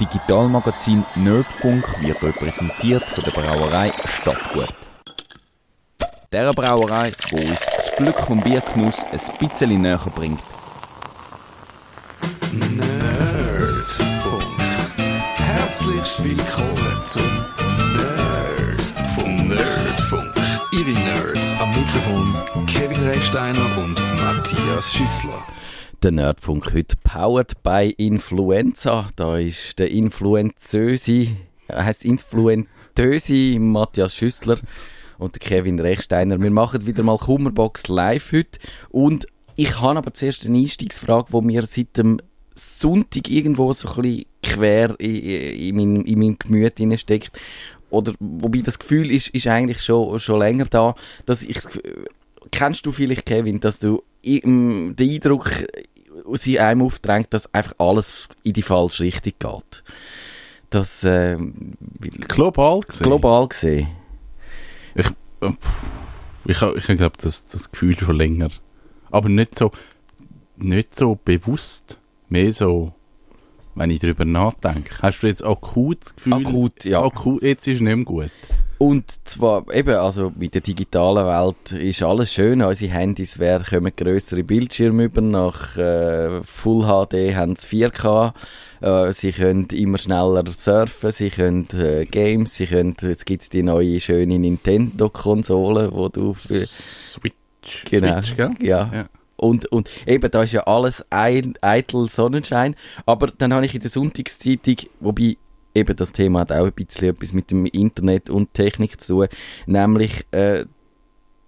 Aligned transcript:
Digitalmagazin 0.00 1.04
Nerdfunk 1.16 1.84
wird 2.00 2.22
euch 2.22 2.34
präsentiert 2.36 3.04
von 3.04 3.24
der 3.24 3.32
Brauerei 3.32 3.92
Stadtgut. 4.20 4.72
Der 6.30 6.52
Brauerei, 6.52 7.12
wo 7.30 7.38
uns 7.38 7.60
das 7.74 7.96
Glück 7.96 8.16
vom 8.20 8.38
Biergenuss 8.38 8.98
ein 9.10 9.20
bisschen 9.38 9.80
näher 9.80 9.98
bringt. 10.14 10.40
Nerdfunk. 12.52 14.44
Herzlich 15.36 16.22
willkommen 16.22 17.02
zum 17.04 17.44
Nerdfunk. 17.96 19.48
Nerdfunk. 19.48 20.34
Ihre 20.72 20.90
Nerds 20.90 21.52
am 21.60 21.70
Mikrofon 21.70 22.66
Kevin 22.66 23.04
Recksteiner 23.08 23.78
und 23.78 24.00
Matthias 24.16 24.92
Schüssler. 24.92 25.42
Der 26.04 26.12
Nerdfunk 26.12 26.72
heute 26.74 26.94
powered 27.02 27.60
by 27.64 27.92
Influenza. 27.96 29.08
Da 29.16 29.36
ist 29.36 29.80
der 29.80 29.90
Influenzösi, 29.90 31.34
er 31.66 31.86
heisst 31.86 32.04
Influentösi 32.04 33.56
Matthias 33.58 34.14
Schüssler 34.14 34.58
und 35.18 35.40
Kevin 35.40 35.80
Rechsteiner. 35.80 36.40
Wir 36.40 36.52
machen 36.52 36.86
wieder 36.86 37.02
mal 37.02 37.18
Kummerbox 37.18 37.88
live 37.88 38.30
heute 38.30 38.60
und 38.90 39.26
ich 39.56 39.80
habe 39.80 39.98
aber 39.98 40.14
zuerst 40.14 40.46
eine 40.46 40.58
Einstiegsfrage, 40.58 41.32
die 41.32 41.44
mir 41.44 41.66
seit 41.66 41.96
dem 41.96 42.20
Sonntag 42.54 43.28
irgendwo 43.28 43.72
so 43.72 43.88
ein 43.88 44.02
bisschen 44.02 44.26
quer 44.44 44.94
in, 45.00 45.16
in, 45.16 45.74
mein, 45.74 46.04
in 46.04 46.18
meinem 46.20 46.38
Gemüt 46.38 47.00
steckt. 47.00 47.40
Oder, 47.90 48.14
wobei 48.20 48.60
das 48.60 48.78
Gefühl 48.78 49.10
ist, 49.10 49.30
ist 49.30 49.48
eigentlich 49.48 49.80
schon, 49.80 50.16
schon 50.20 50.38
länger 50.38 50.66
da, 50.66 50.94
dass 51.26 51.42
ich, 51.42 51.58
kennst 52.52 52.86
du 52.86 52.92
vielleicht, 52.92 53.26
Kevin, 53.26 53.58
dass 53.58 53.80
du 53.80 54.04
den 54.24 54.96
Eindruck 54.98 55.50
sie 56.36 56.60
einem 56.60 56.82
aufdrängt, 56.82 57.32
dass 57.32 57.52
einfach 57.54 57.74
alles 57.78 58.28
in 58.42 58.52
die 58.52 58.62
falsche 58.62 59.04
Richtung 59.04 59.32
geht. 59.38 59.82
Das, 60.70 61.04
äh, 61.04 61.38
global 62.28 62.80
gesehen? 62.80 63.04
Global 63.04 63.48
gesehen. 63.48 63.88
Ich, 64.94 65.06
äh, 65.40 65.52
ich, 66.44 66.62
ich, 66.62 66.96
glaube, 66.96 67.16
das, 67.20 67.46
das 67.46 67.70
Gefühl 67.70 67.98
schon 67.98 68.16
länger. 68.16 68.50
Aber 69.10 69.28
nicht 69.28 69.58
so, 69.58 69.70
nicht 70.56 70.96
so 70.96 71.18
bewusst. 71.24 71.98
Mehr 72.28 72.52
so, 72.52 72.92
wenn 73.78 73.90
ich 73.90 74.00
darüber 74.00 74.24
nachdenke. 74.24 74.96
Hast 75.00 75.22
du 75.22 75.26
jetzt 75.26 75.44
akut 75.44 75.98
das 76.04 76.16
Gefühl? 76.16 76.34
Akut, 76.34 76.84
ja. 76.84 77.02
Akut, 77.02 77.42
jetzt 77.42 77.66
ist 77.66 77.76
es 77.76 77.80
nicht 77.80 77.96
mehr 77.96 78.04
gut. 78.04 78.30
Und 78.78 79.10
zwar 79.28 79.64
eben, 79.74 79.96
also 79.96 80.32
mit 80.36 80.54
der 80.54 80.60
digitalen 80.60 81.26
Welt 81.26 81.72
ist 81.72 82.02
alles 82.02 82.32
schön. 82.32 82.62
Unsere 82.62 82.92
Handys 82.92 83.40
werden, 83.40 83.64
kommen 83.68 83.92
grössere 83.96 84.44
Bildschirme 84.44 85.04
über. 85.04 85.20
Nach 85.20 85.76
äh, 85.76 86.44
Full 86.44 86.84
HD 86.84 87.34
haben 87.34 87.56
sie 87.56 87.86
4K. 87.86 88.32
Äh, 88.80 89.12
sie 89.12 89.32
können 89.32 89.66
immer 89.72 89.98
schneller 89.98 90.44
surfen, 90.52 91.10
sie 91.10 91.30
können 91.30 91.66
äh, 91.72 92.06
Games, 92.06 92.54
sie 92.54 92.66
können, 92.66 92.94
jetzt 93.02 93.26
gibt 93.26 93.42
es 93.42 93.50
die 93.50 93.64
neue 93.64 93.98
schöne 93.98 94.38
Nintendo-Konsole, 94.38 95.90
wo 95.92 96.08
du... 96.08 96.34
Für, 96.34 96.64
Switch. 96.64 97.34
Genau, 97.90 98.22
Switch, 98.22 98.36
gell? 98.36 98.50
ja. 98.60 98.90
Ja. 98.94 99.04
Und, 99.38 99.66
und 99.66 99.88
eben, 100.06 100.30
da 100.30 100.42
ist 100.42 100.52
ja 100.52 100.64
alles 100.64 101.04
ein, 101.10 101.54
eitel 101.60 102.08
Sonnenschein. 102.08 102.74
Aber 103.06 103.28
dann 103.28 103.54
habe 103.54 103.64
ich 103.64 103.74
in 103.74 103.80
der 103.80 103.90
Sonntagszeitung, 103.90 104.76
wobei 105.00 105.38
eben 105.74 105.96
das 105.96 106.12
Thema 106.12 106.40
hat 106.40 106.52
auch 106.52 106.66
ein 106.66 106.72
bisschen 106.72 107.10
etwas 107.10 107.32
mit 107.32 107.50
dem 107.50 107.64
Internet 107.66 108.30
und 108.30 108.52
Technik 108.52 109.00
zu 109.00 109.14
tun, 109.14 109.28
nämlich 109.66 110.26
äh, 110.32 110.64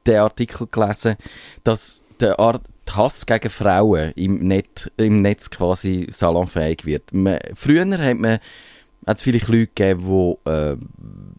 den 0.06 0.20
Artikel 0.20 0.68
gelesen, 0.70 1.16
dass 1.64 2.02
der 2.20 2.38
Art 2.38 2.62
Hass 2.90 3.26
gegen 3.26 3.50
Frauen 3.50 4.12
im, 4.16 4.46
Net, 4.46 4.90
im 4.96 5.22
Netz 5.22 5.50
quasi 5.50 6.06
salonfähig 6.10 6.84
wird. 6.84 7.12
Man, 7.12 7.38
früher 7.54 7.86
hat 7.86 8.18
man 8.18 8.40
hat 9.06 9.16
es 9.16 9.22
vielleicht 9.22 9.48
Leute 9.48 9.68
gegeben, 9.68 10.36
die 10.44 10.50
äh, 10.50 10.76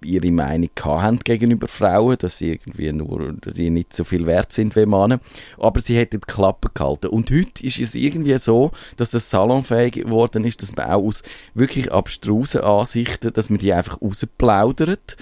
ihre 0.04 0.31
Meinung 0.31 0.70
haben 0.81 1.20
gegenüber 1.20 1.68
Frauen, 1.68 2.18
dass 2.18 2.38
sie 2.38 2.53
irgendwie 2.53 2.92
nur, 2.92 3.34
dass 3.34 3.56
sie 3.56 3.70
nicht 3.70 3.94
so 3.94 4.03
viel 4.03 4.26
wert 4.26 4.52
sind 4.52 4.75
wie 4.75 4.86
Männer. 4.86 5.19
Aber 5.58 5.80
sie 5.80 5.96
hätten 5.96 6.22
die 6.22 6.31
Klappe 6.31 6.69
gehalten. 6.74 7.08
Und 7.08 7.30
heute 7.30 7.63
ist 7.63 7.80
es 7.80 7.94
irgendwie 7.94 8.38
so, 8.40 8.72
dass 8.97 9.12
das 9.12 9.30
salonfähig 9.30 9.94
geworden 9.94 10.44
ist, 10.44 10.62
dass 10.62 10.75
man 10.75 10.88
auch 10.88 11.03
aus 11.03 11.24
wirklich 11.53 11.91
abstrusen 11.91 12.62
Ansichten, 12.62 13.31
dass 13.34 13.50
man 13.50 13.59
die 13.59 13.74
einfach 13.74 14.02
rausplaudert, 14.02 15.18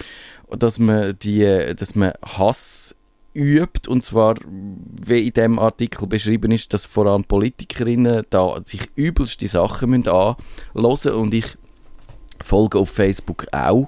dass 0.50 0.80
man 0.80 1.18
die, 1.20 1.74
dass 1.76 1.96
man 1.96 2.14
Hass 2.24 2.96
übt 3.34 3.88
und 3.88 4.04
zwar 4.04 4.36
wie 4.46 5.28
in 5.28 5.34
dem 5.34 5.60
Artikel 5.60 6.08
beschrieben 6.08 6.52
ist, 6.52 6.74
dass 6.74 6.86
vor 6.86 7.06
allem 7.06 7.26
Politikerinnen 7.26 8.24
da 8.30 8.60
sich 8.64 8.82
übelste 8.96 9.48
Sachen 9.48 9.92
müssen 9.92 10.08
anhören 10.08 11.14
und 11.14 11.34
ich 11.34 11.58
folge 12.44 12.80
auf 12.80 12.90
Facebook 12.90 13.46
auch 13.52 13.88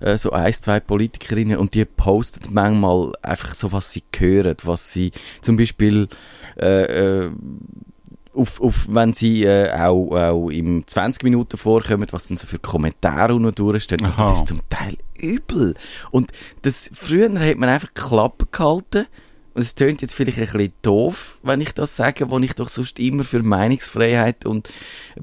äh, 0.00 0.18
so 0.18 0.30
ein, 0.32 0.52
zwei 0.52 0.80
Politikerinnen 0.80 1.58
und 1.58 1.74
die 1.74 1.84
posten 1.84 2.52
manchmal 2.52 3.12
einfach 3.22 3.54
so, 3.54 3.72
was 3.72 3.92
sie 3.92 4.02
hören, 4.16 4.56
was 4.64 4.92
sie 4.92 5.12
zum 5.40 5.56
Beispiel 5.56 6.08
äh, 6.58 7.24
äh, 7.24 7.30
auf, 8.34 8.60
auf, 8.60 8.86
wenn 8.88 9.12
sie 9.12 9.44
äh, 9.44 9.72
auch, 9.72 10.10
auch 10.12 10.48
im 10.48 10.86
20 10.86 11.22
Minuten 11.22 11.56
vorkommen, 11.56 12.06
was 12.10 12.28
dann 12.28 12.36
so 12.36 12.46
für 12.46 12.58
Kommentare 12.58 13.34
unten 13.34 13.54
durchstehen. 13.54 14.04
Und 14.04 14.18
das 14.18 14.38
ist 14.38 14.48
zum 14.48 14.60
Teil 14.68 14.96
übel. 15.20 15.74
Und 16.10 16.32
das, 16.62 16.90
früher 16.94 17.28
hat 17.28 17.58
man 17.58 17.68
einfach 17.68 17.92
Klappen 17.94 18.48
gehalten 18.50 19.06
und 19.54 19.62
es 19.62 19.74
tönt 19.74 20.00
jetzt 20.00 20.14
vielleicht 20.14 20.38
ein 20.38 20.46
bisschen 20.46 20.72
doof, 20.80 21.36
wenn 21.42 21.60
ich 21.60 21.74
das 21.74 21.94
sage, 21.94 22.30
wo 22.30 22.38
ich 22.38 22.54
doch 22.54 22.68
sonst 22.68 22.98
immer 22.98 23.22
für 23.22 23.42
Meinungsfreiheit 23.42 24.46
und 24.46 24.70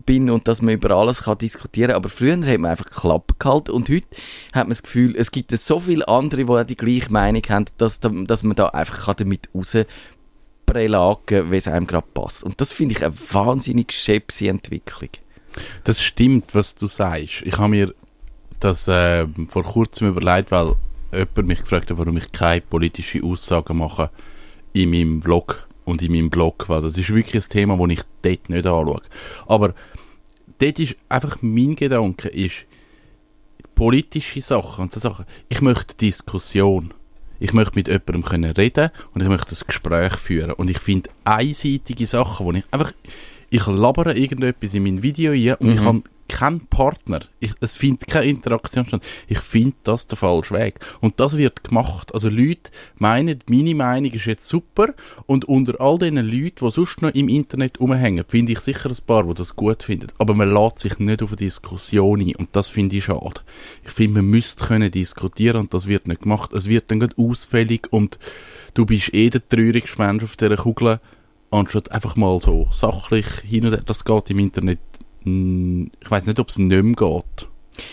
bin 0.05 0.29
und 0.29 0.47
dass 0.47 0.61
man 0.61 0.75
über 0.75 0.91
alles 0.91 1.23
kann 1.23 1.37
diskutieren. 1.37 1.91
Aber 1.91 2.09
früher 2.09 2.33
hat 2.33 2.59
man 2.59 2.71
einfach 2.71 2.85
Klappe 2.85 3.33
gehalten 3.39 3.71
und 3.71 3.89
heute 3.89 4.05
hat 4.53 4.65
man 4.65 4.69
das 4.69 4.83
Gefühl, 4.83 5.15
es 5.15 5.31
gibt 5.31 5.51
so 5.51 5.79
viele 5.79 6.07
andere, 6.07 6.45
die 6.45 6.51
auch 6.51 6.63
die 6.63 6.77
gleiche 6.77 7.11
Meinung 7.11 7.41
haben, 7.49 7.65
dass, 7.77 7.99
dass 7.99 8.43
man 8.43 8.55
da 8.55 8.67
einfach 8.67 9.05
kann 9.05 9.15
damit 9.17 9.49
rausprelagen, 9.55 11.51
wie 11.51 11.57
es 11.57 11.67
einem 11.67 11.87
gerade 11.87 12.07
passt. 12.13 12.43
Und 12.43 12.61
das 12.61 12.71
finde 12.71 12.95
ich 12.95 13.03
eine 13.03 13.15
wahnsinnig 13.31 13.91
schäbse 13.91 14.47
Entwicklung. 14.47 15.09
Das 15.85 16.03
stimmt, 16.03 16.53
was 16.53 16.75
du 16.75 16.85
sagst. 16.85 17.41
Ich 17.43 17.57
habe 17.57 17.69
mir 17.69 17.95
das 18.59 18.87
äh, 18.87 19.25
vor 19.47 19.63
kurzem 19.63 20.09
überlegt, 20.09 20.51
weil 20.51 20.75
jemand 21.11 21.47
mich 21.47 21.59
gefragt 21.61 21.89
hat, 21.89 21.97
warum 21.97 22.17
ich 22.17 22.31
keine 22.31 22.61
politischen 22.61 23.23
Aussagen 23.23 23.77
mache 23.77 24.09
in 24.73 24.91
meinem 24.91 25.21
Vlog 25.21 25.67
und 25.85 26.01
in 26.01 26.11
meinem 26.11 26.29
Blog, 26.29 26.69
weil 26.69 26.81
das 26.81 26.97
ist 26.97 27.13
wirklich 27.13 27.43
ein 27.43 27.49
Thema, 27.49 27.77
das 27.77 27.89
ich 27.89 28.01
dort 28.21 28.49
nicht 28.49 28.65
anschaue. 28.67 29.01
Aber 29.47 29.73
dort 30.59 30.79
ist 30.79 30.95
einfach 31.09 31.37
mein 31.41 31.75
Gedanke, 31.75 32.27
ist 32.29 32.65
politische 33.75 34.41
Sachen 34.41 34.83
und 34.83 34.91
so 34.91 34.99
Sachen. 34.99 35.25
Ich 35.47 35.61
möchte 35.61 35.95
Diskussion. 35.95 36.93
Ich 37.39 37.53
möchte 37.53 37.75
mit 37.75 37.87
jemandem 37.87 38.23
können 38.23 38.51
reden 38.51 38.89
und 39.13 39.21
ich 39.21 39.29
möchte 39.29 39.55
ein 39.55 39.61
Gespräch 39.65 40.13
führen. 40.15 40.51
Und 40.51 40.69
ich 40.69 40.79
finde 40.79 41.09
einseitige 41.23 42.05
Sachen, 42.05 42.45
wo 42.45 42.51
ich 42.51 42.65
einfach, 42.71 42.91
ich 43.49 43.65
labere 43.65 44.13
irgendetwas 44.17 44.73
in 44.73 44.83
mein 44.83 45.01
Video 45.01 45.31
rein 45.31 45.55
und 45.55 45.67
Mhm. 45.67 45.73
ich 45.73 45.81
habe 45.81 46.01
keinen 46.29 46.67
Partner. 46.67 47.19
Ich, 47.39 47.51
es 47.59 47.73
findet 47.73 48.07
keine 48.07 48.27
Interaktion 48.27 48.85
statt. 48.87 49.03
Ich 49.27 49.39
finde 49.39 49.75
das 49.83 50.07
der 50.07 50.17
falsche 50.17 50.53
Weg. 50.53 50.79
Und 51.01 51.19
das 51.19 51.35
wird 51.35 51.63
gemacht. 51.65 52.13
Also 52.13 52.29
Leute 52.29 52.71
meinen, 52.97 53.39
meine 53.49 53.75
Meinung 53.75 54.11
ist 54.11 54.25
jetzt 54.25 54.47
super 54.47 54.93
und 55.25 55.45
unter 55.45 55.81
all 55.81 55.97
diesen 55.97 56.17
Leuten, 56.17 56.65
die 56.65 56.71
sonst 56.71 57.01
noch 57.01 57.13
im 57.13 57.27
Internet 57.27 57.79
rumhängen, 57.79 58.23
finde 58.27 58.53
ich 58.53 58.59
sicher 58.59 58.89
ein 58.89 58.97
paar, 59.05 59.25
die 59.25 59.33
das 59.33 59.55
gut 59.55 59.83
finden. 59.83 60.07
Aber 60.17 60.33
man 60.33 60.53
lässt 60.53 60.79
sich 60.79 60.99
nicht 60.99 61.21
auf 61.21 61.31
eine 61.31 61.37
Diskussion 61.37 62.21
ein 62.21 62.35
und 62.35 62.49
das 62.53 62.69
finde 62.69 62.95
ich 62.95 63.05
schade. 63.05 63.41
Ich 63.83 63.91
finde, 63.91 64.21
man 64.21 64.29
müsste 64.29 64.63
können 64.63 64.91
diskutieren 64.91 65.57
und 65.57 65.73
das 65.73 65.87
wird 65.87 66.07
nicht 66.07 66.21
gemacht. 66.21 66.53
Es 66.53 66.69
wird 66.69 66.91
dann 66.91 67.09
ausfällig 67.17 67.87
und 67.91 68.19
du 68.75 68.85
bist 68.85 69.13
eh 69.13 69.29
der 69.29 69.47
traurigste 69.47 70.01
Mensch 70.01 70.23
auf 70.23 70.37
dieser 70.37 70.57
Kugel, 70.57 70.99
anstatt 71.51 71.91
einfach 71.91 72.15
mal 72.15 72.39
so 72.39 72.67
sachlich 72.71 73.25
hin 73.43 73.65
und 73.65 73.73
her. 73.73 73.83
Das 73.85 74.05
geht 74.05 74.29
im 74.29 74.39
Internet 74.39 74.79
ich 76.01 76.11
weiß 76.11 76.27
nicht, 76.27 76.39
ob 76.39 76.49
es 76.49 76.57
nicht 76.57 76.83
mehr 76.83 76.95
geht. 76.95 77.47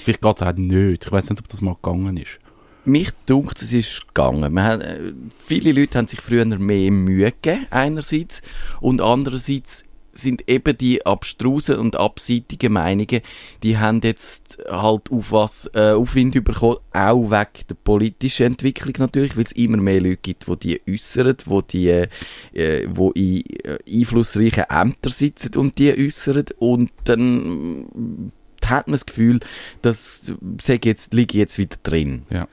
Vielleicht 0.05 0.22
geht 0.22 0.37
es 0.37 0.43
auch 0.43 0.55
nicht. 0.55 1.05
Ich 1.05 1.12
weiß 1.12 1.31
nicht, 1.31 1.40
ob 1.40 1.49
das 1.49 1.60
mal 1.60 1.75
gegangen 1.75 2.16
ist. 2.16 2.38
Mich 2.84 3.10
dunkt, 3.26 3.60
es 3.62 3.72
ist 3.72 4.06
gegangen. 4.08 4.62
Hat, 4.62 4.82
äh, 4.82 5.12
viele 5.44 5.72
Leute 5.72 5.99
haben 5.99 6.06
sich 6.06 6.20
früher 6.20 6.44
mehr 6.44 6.90
Mühe 6.93 7.32
gegeben, 7.32 7.66
einerseits, 7.70 8.43
und 8.81 9.00
andererseits 9.00 9.84
sind 10.16 10.48
eben 10.48 10.76
die 10.76 11.04
abstrusen 11.04 11.76
und 11.76 11.96
abseitigen 11.96 12.72
Meinungen, 12.72 13.20
die 13.62 13.78
haben 13.78 14.00
jetzt 14.02 14.58
halt 14.68 15.10
auf 15.10 15.32
was 15.32 15.70
äh, 15.74 15.92
Aufwind 15.92 16.42
bekommen, 16.44 16.78
auch 16.92 17.30
wegen 17.30 17.66
der 17.68 17.74
politischen 17.82 18.46
Entwicklung 18.46 18.94
natürlich, 18.98 19.36
weil 19.36 19.44
es 19.44 19.52
immer 19.52 19.76
mehr 19.76 20.00
Leute 20.00 20.16
gibt, 20.16 20.46
die 20.46 20.56
die 20.66 20.92
äußern, 20.92 21.36
wo 21.46 21.62
die, 21.62 22.06
äh, 22.52 22.88
wo 22.88 23.10
in 23.12 23.42
äh, 23.64 23.78
einflussreichen 23.88 24.64
Ämtern 24.68 25.12
sitzen 25.12 25.56
und 25.56 25.78
die 25.78 25.92
äußern 25.92 26.44
und 26.58 26.90
dann 27.04 28.30
äh, 28.62 28.66
hat 28.66 28.88
man 28.88 28.92
das 28.92 29.06
Gefühl, 29.06 29.40
dass 29.82 30.32
sag 30.60 30.84
jetzt 30.84 31.14
liege 31.14 31.38
jetzt 31.38 31.58
wieder 31.58 31.76
drin. 31.82 32.24
Ja. 32.30 32.48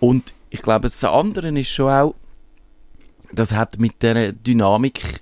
Und 0.00 0.34
ich 0.50 0.62
glaube, 0.62 0.82
das 0.82 1.04
andere 1.04 1.48
ist 1.58 1.68
schon 1.68 1.90
auch, 1.90 2.14
das 3.32 3.52
hat 3.52 3.78
mit 3.78 4.02
der 4.02 4.32
Dynamik 4.32 5.20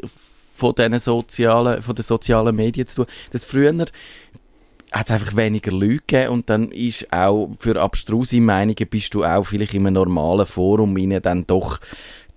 von 0.63 0.77
den 0.77 0.97
sozialen, 1.01 1.83
von 1.83 1.97
den 1.97 2.05
sozialen 2.05 2.55
Medien 2.55 2.87
zu 2.87 3.03
tun, 3.03 3.07
dass 3.33 3.43
früher 3.45 3.75
hat 4.93 5.07
es 5.07 5.11
einfach 5.11 5.35
weniger 5.35 5.73
Leute 5.73 6.03
gegeben 6.07 6.29
und 6.29 6.51
dann 6.51 6.71
ist 6.71 7.13
auch 7.13 7.51
für 7.59 7.81
abstruse 7.81 8.41
Meinungen 8.41 8.87
bist 8.89 9.13
du 9.15 9.25
auch 9.25 9.45
vielleicht 9.45 9.75
in 9.75 9.87
einem 9.87 9.95
normalen 9.95 10.47
Forum 10.47 10.97
rein 10.97 11.21
dann 11.21 11.47
doch 11.49 11.81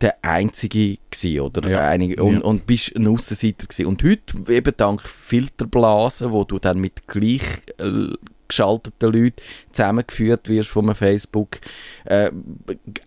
der 0.01 0.15
Einzige 0.23 0.97
gewesen, 1.11 1.39
oder? 1.39 1.69
Ja. 1.69 1.87
Einige, 1.87 2.23
und, 2.23 2.33
Ja. 2.33 2.41
und 2.41 2.65
bist 2.65 2.95
ein 2.95 3.07
Aussenseiter 3.07 3.67
gewesen. 3.67 3.85
Und 3.85 4.03
heute, 4.03 4.51
eben 4.51 4.73
dank 4.75 5.01
Filterblasen, 5.01 6.31
wo 6.31 6.43
du 6.45 6.57
dann 6.57 6.79
mit 6.79 7.07
gleich 7.07 7.43
äh, 7.77 8.13
geschalteten 8.47 9.13
Leuten 9.13 9.41
zusammengeführt 9.75 10.49
wirst 10.49 10.69
von 10.69 10.85
einem 10.85 10.95
Facebook, 10.95 11.59
äh, 12.05 12.31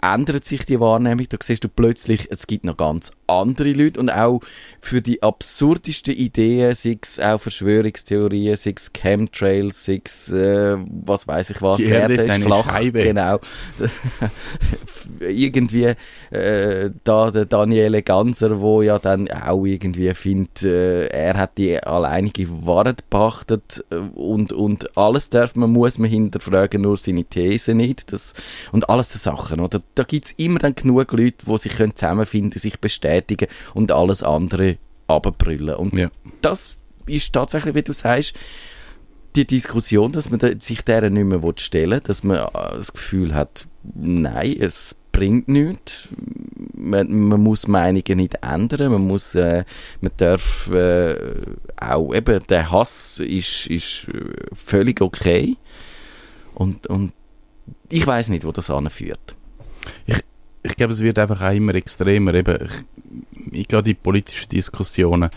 ändert 0.02 0.44
sich 0.44 0.64
die 0.64 0.80
Wahrnehmung. 0.80 1.26
Da 1.28 1.38
siehst 1.42 1.64
du 1.64 1.68
plötzlich, 1.68 2.28
es 2.30 2.46
gibt 2.46 2.64
noch 2.64 2.76
ganz 2.76 3.12
andere 3.26 3.72
Leute 3.72 4.00
und 4.00 4.10
auch 4.10 4.40
für 4.80 5.02
die 5.02 5.22
absurdesten 5.22 6.14
Ideen, 6.14 6.74
sei 6.74 6.98
es 7.00 7.18
auch 7.18 7.40
Verschwörungstheorien, 7.40 8.56
sei 8.56 8.74
es 8.76 8.92
Chemtrails, 8.92 9.84
sei 9.84 10.00
es, 10.04 10.30
äh, 10.30 10.76
was 11.04 11.26
weiß 11.26 11.50
ich 11.50 11.62
was, 11.62 11.78
Die 11.78 11.86
Erde 11.86 12.14
ist 12.14 12.30
eine 12.30 12.44
Scheibe. 12.44 13.02
Genau. 13.02 13.38
irgendwie 15.20 15.94
äh, 16.30 16.90
da 17.04 17.30
der 17.30 17.44
Daniele 17.46 18.02
Ganser, 18.02 18.60
wo 18.60 18.82
ja 18.82 18.98
dann 18.98 19.28
auch 19.30 19.64
irgendwie 19.64 20.12
findet, 20.14 20.62
äh, 20.62 21.06
er 21.06 21.34
hat 21.34 21.58
die 21.58 21.78
alleinige 21.82 22.66
Wahrheit 22.66 23.08
pachtet 23.10 23.84
äh, 23.90 23.96
und, 23.96 24.52
und 24.52 24.96
alles 24.96 25.30
darf 25.30 25.56
man, 25.56 25.70
muss 25.70 25.98
man 25.98 26.10
hinterfragen, 26.10 26.57
nur 26.78 26.96
seine 26.96 27.24
These 27.24 27.74
nicht. 27.74 28.12
Das, 28.12 28.34
und 28.72 28.88
alles 28.88 29.12
so 29.12 29.18
Sachen, 29.18 29.60
oder? 29.60 29.80
Da 29.94 30.02
gibt's 30.04 30.32
immer 30.36 30.58
dann 30.58 30.74
genug 30.74 31.12
Leute, 31.12 31.46
die 31.46 31.58
sich 31.58 31.76
können 31.76 31.94
zusammenfinden, 31.94 32.58
sich 32.58 32.80
bestätigen 32.80 33.48
und 33.74 33.92
alles 33.92 34.22
andere 34.22 34.78
abbrüllen. 35.06 35.76
Und 35.76 35.94
Ja. 35.94 36.10
das 36.42 36.72
ist 37.06 37.32
tatsächlich, 37.32 37.74
wie 37.74 37.82
du 37.82 37.92
sagst, 37.92 38.34
die 39.36 39.46
Diskussion, 39.46 40.12
dass 40.12 40.30
man 40.30 40.40
sich 40.60 40.82
deren 40.82 41.14
nicht 41.14 41.24
mehr 41.24 41.52
stellen 41.56 41.90
will, 41.92 42.00
dass 42.00 42.24
man 42.24 42.38
äh, 42.38 42.76
das 42.76 42.92
Gefühl 42.92 43.34
hat, 43.34 43.66
nein, 43.94 44.56
es 44.58 44.96
bringt 45.12 45.48
nichts. 45.48 46.08
Man, 46.74 47.10
man 47.12 47.42
muss 47.42 47.66
Meinungen 47.68 48.16
nicht 48.18 48.36
ändern, 48.42 48.92
man 48.92 49.02
muss, 49.02 49.34
äh, 49.34 49.64
man 50.00 50.12
darf 50.16 50.68
äh, 50.70 51.16
auch, 51.76 52.14
eben, 52.14 52.40
der 52.48 52.70
Hass 52.70 53.20
ist, 53.20 53.66
ist 53.66 54.08
äh, 54.08 54.24
völlig 54.54 55.00
okay. 55.00 55.56
Und, 56.58 56.88
und 56.88 57.12
ich 57.88 58.04
weiß 58.04 58.30
nicht, 58.30 58.44
wo 58.44 58.50
das 58.50 58.68
anführt. 58.68 59.36
ich 60.06 60.76
glaube, 60.76 60.92
es 60.92 61.00
wird 61.00 61.18
einfach 61.18 61.40
auch 61.40 61.54
immer 61.54 61.74
extremer. 61.76 62.34
Eben, 62.34 62.58
ich, 62.64 63.60
ich 63.60 63.68
gehe 63.68 63.82
die 63.82 63.94
politischen 63.94 64.48
Diskussionen. 64.48 65.30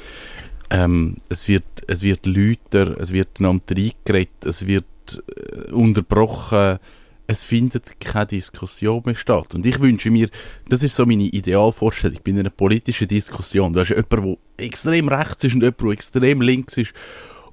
Ähm, 0.71 1.17
es 1.29 1.47
wird, 1.47 1.63
es 1.87 2.01
wird 2.01 2.25
lauter, 2.25 2.99
es 2.99 3.13
wird 3.13 3.37
einander 3.37 3.75
reingeredet, 3.77 4.45
es 4.45 4.65
wird 4.65 4.85
äh, 5.07 5.71
unterbrochen. 5.71 6.79
Es 7.27 7.43
findet 7.43 7.99
keine 7.99 8.25
Diskussion 8.25 9.03
mehr 9.05 9.15
statt. 9.15 9.53
Und 9.53 9.65
ich 9.65 9.79
wünsche 9.79 10.09
mir, 10.09 10.27
das 10.67 10.81
ist 10.81 10.95
so 10.95 11.05
meine 11.05 11.23
Idealvorstellung 11.23 12.17
bei 12.25 12.31
einer 12.31 12.49
politischen 12.49 13.07
Diskussion. 13.07 13.73
Da 13.73 13.83
ist 13.83 13.89
jemand, 13.91 14.11
der 14.11 14.65
extrem 14.65 15.07
rechts 15.07 15.43
ist 15.43 15.53
und 15.53 15.61
jemand, 15.61 15.81
der 15.81 15.91
extrem 15.91 16.41
links 16.41 16.77
ist. 16.77 16.93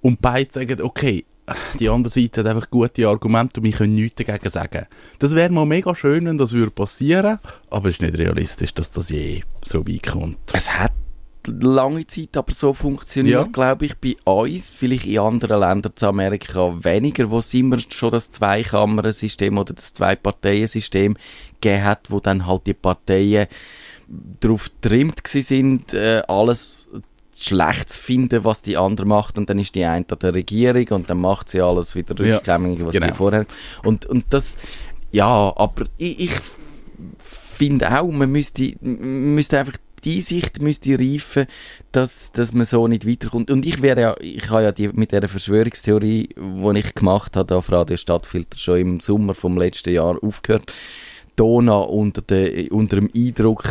Und 0.01 0.23
beide 0.23 0.53
sagen, 0.53 0.81
okay, 0.81 1.27
die 1.81 1.89
andere 1.89 2.13
Seite 2.13 2.41
hat 2.41 2.49
einfach 2.49 2.71
gute 2.71 3.09
Argumente 3.09 3.61
und 3.61 3.65
wir 3.65 3.73
können 3.73 3.93
nichts 3.93 4.23
dagegen 4.25 4.49
sagen. 4.49 4.87
Das 5.19 5.35
wäre 5.35 5.51
mal 5.53 5.67
mega 5.67 5.95
schön, 5.95 6.27
wenn 6.27 6.39
das 6.39 6.53
würde 6.53 6.71
passieren, 6.71 7.39
aber 7.71 7.89
es 7.89 7.97
ist 7.97 8.03
nicht 8.03 8.19
realistisch, 8.19 8.75
dass 8.75 8.91
das 8.91 9.11
je 9.11 9.43
so 9.65 9.87
weit 9.87 10.07
kommt. 10.07 10.39
Es 10.53 10.71
hat 10.79 10.93
lange 11.47 12.07
Zeit 12.07 12.37
aber 12.37 12.53
so 12.53 12.75
funktioniert, 12.75 13.41
Ja. 13.41 13.51
glaube 13.51 13.87
ich, 13.87 13.97
bei 13.97 14.17
uns, 14.25 14.69
vielleicht 14.69 15.07
in 15.07 15.19
anderen 15.21 15.61
Ländern 15.61 15.93
zu 15.95 16.07
Amerika 16.09 16.77
weniger, 16.85 17.31
wo 17.31 17.39
es 17.39 17.55
immer 17.55 17.79
schon 17.89 18.11
das 18.11 18.31
Zweikammer-System 18.31 19.57
oder 19.57 19.73
das 19.73 19.95
Zwei-Parteien-System 19.95 21.17
gegeben 21.61 21.85
hat, 21.85 22.11
wo 22.11 22.21
dann 22.21 22.47
halt 22.47 22.67
die 22.67 22.75
Parteien 22.75 23.47
darauf 24.41 24.71
getrimmt 24.81 25.21
sind, 25.27 25.95
äh, 25.95 26.23
alles 26.29 26.89
schlecht 27.45 27.91
zu 27.91 28.01
finden, 28.01 28.45
was 28.45 28.63
die 28.63 28.77
andere 28.77 29.07
macht 29.07 29.39
und 29.39 29.49
dann 29.51 29.59
ist 29.59 29.75
die 29.75 29.85
eine 29.85 30.05
an 30.09 30.19
der 30.21 30.35
Regierung 30.35 30.87
und 30.91 31.11
dann 31.11 31.19
macht 31.19 31.49
sie 31.49 31.61
alles 31.61 31.95
wieder 31.95 32.25
Ja, 32.25 32.37
rückgängig, 32.37 32.85
was 32.85 32.95
genau. 32.95 33.07
die 33.07 33.15
vorher 33.15 33.47
und, 33.85 34.07
und 34.07 34.25
das 34.31 34.57
ja, 35.11 35.53
aber 35.57 35.87
ich, 35.97 36.21
ich 36.21 36.41
finde 37.57 37.99
auch, 37.99 38.11
man 38.11 38.31
müsste, 38.31 38.75
müsste 38.81 39.59
einfach 39.59 39.79
die 40.05 40.17
Einsicht 40.17 40.63
müsste 40.63 40.99
reifen, 40.99 41.47
dass, 41.93 42.31
dass 42.31 42.53
man 42.53 42.65
so 42.65 42.87
nicht 42.87 43.07
weiterkommt. 43.07 43.51
Und 43.51 43.67
ich 43.67 43.83
wäre 43.83 44.01
ja, 44.01 44.17
ich 44.21 44.49
habe 44.51 44.63
ja 44.63 44.73
die, 44.73 44.89
mit 44.89 45.11
dieser 45.11 45.27
Verschwörungstheorie, 45.27 46.29
die 46.37 46.79
ich 46.79 46.95
gemacht 46.95 47.37
habe, 47.37 47.57
auf 47.57 47.73
Radio 47.73 47.97
Stadtfilter 47.97 48.59
schon 48.59 48.79
im 48.79 49.01
Sommer 49.01 49.35
vom 49.35 49.59
letzten 49.59 49.93
Jahr 49.93 50.23
aufgehört. 50.23 50.73
Dona 51.35 51.79
unter, 51.79 52.23
der, 52.23 52.71
unter 52.73 52.97
dem 52.97 53.11
Eindruck, 53.15 53.65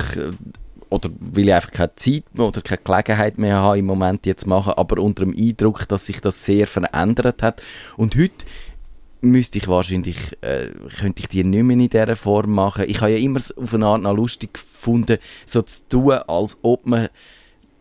oder 0.90 1.10
weil 1.20 1.48
ich 1.48 1.54
einfach 1.54 1.72
keine 1.72 1.96
Zeit 1.96 2.24
mehr 2.34 2.48
oder 2.48 2.62
keine 2.62 2.82
Gelegenheit 2.84 3.38
mehr 3.38 3.58
habe 3.58 3.80
im 3.80 3.86
Moment 3.86 4.26
jetzt 4.26 4.48
machen, 4.48 4.74
aber 4.74 5.02
unter 5.02 5.26
dem 5.26 5.36
Eindruck, 5.38 5.88
dass 5.88 6.06
sich 6.06 6.22
das 6.22 6.46
sehr 6.46 6.68
verändert 6.68 7.44
hat. 7.44 7.62
Und 7.98 8.16
heute 8.16 8.46
müsste 9.22 9.58
ich 9.58 9.68
wahrscheinlich, 9.68 10.38
äh, 10.42 10.70
könnte 11.00 11.22
ich 11.22 11.30
die 11.30 11.44
nicht 11.44 11.64
mehr 11.64 11.78
in 11.78 11.90
dieser 11.90 12.16
Form 12.16 12.52
machen. 12.52 12.86
Ich 12.88 13.02
habe 13.02 13.12
ja 13.12 13.18
immer 13.18 13.40
auf 13.40 13.74
eine 13.74 13.86
Art 13.86 14.02
noch 14.02 14.16
lustig 14.16 14.54
gefunden, 14.54 15.18
so 15.46 15.62
zu 15.62 15.88
tun, 15.90 16.14
als 16.28 16.58
ob 16.62 16.86
man 16.86 17.10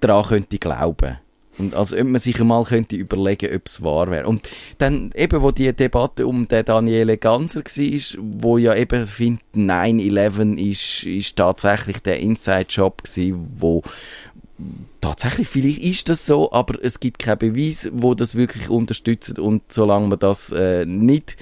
daran 0.00 0.24
könnte 0.24 0.58
glauben. 0.58 1.18
Und 1.58 1.74
als 1.74 1.94
ob 1.94 2.04
man 2.04 2.18
sich 2.18 2.40
einmal 2.40 2.64
könnte 2.64 2.96
überlegen, 2.96 3.54
ob 3.54 3.62
es 3.66 3.82
wahr 3.82 4.10
wäre. 4.10 4.26
Und 4.26 4.48
dann 4.78 5.10
eben, 5.14 5.42
wo 5.42 5.50
die 5.50 5.72
Debatte 5.72 6.26
um 6.26 6.48
den 6.48 6.64
Daniele 6.64 7.16
Ganser 7.16 7.60
war, 7.60 8.22
wo 8.42 8.58
ja 8.58 8.74
eben 8.74 9.06
findet, 9.06 9.42
9-11 9.54 10.56
ist, 10.58 11.04
ist 11.04 11.36
tatsächlich 11.36 12.00
der 12.00 12.20
Inside-Job 12.20 13.04
gewesen, 13.04 13.48
wo 13.58 13.82
tatsächlich, 15.00 15.48
vielleicht 15.48 15.82
ist 15.82 16.08
das 16.08 16.26
so, 16.26 16.50
aber 16.52 16.82
es 16.82 17.00
gibt 17.00 17.18
keinen 17.18 17.38
Beweis, 17.38 17.88
wo 17.92 18.14
das 18.14 18.34
wirklich 18.34 18.68
unterstützt 18.68 19.38
und 19.38 19.62
solange 19.72 20.08
man 20.08 20.18
das 20.18 20.50
äh, 20.52 20.84
nicht 20.86 21.36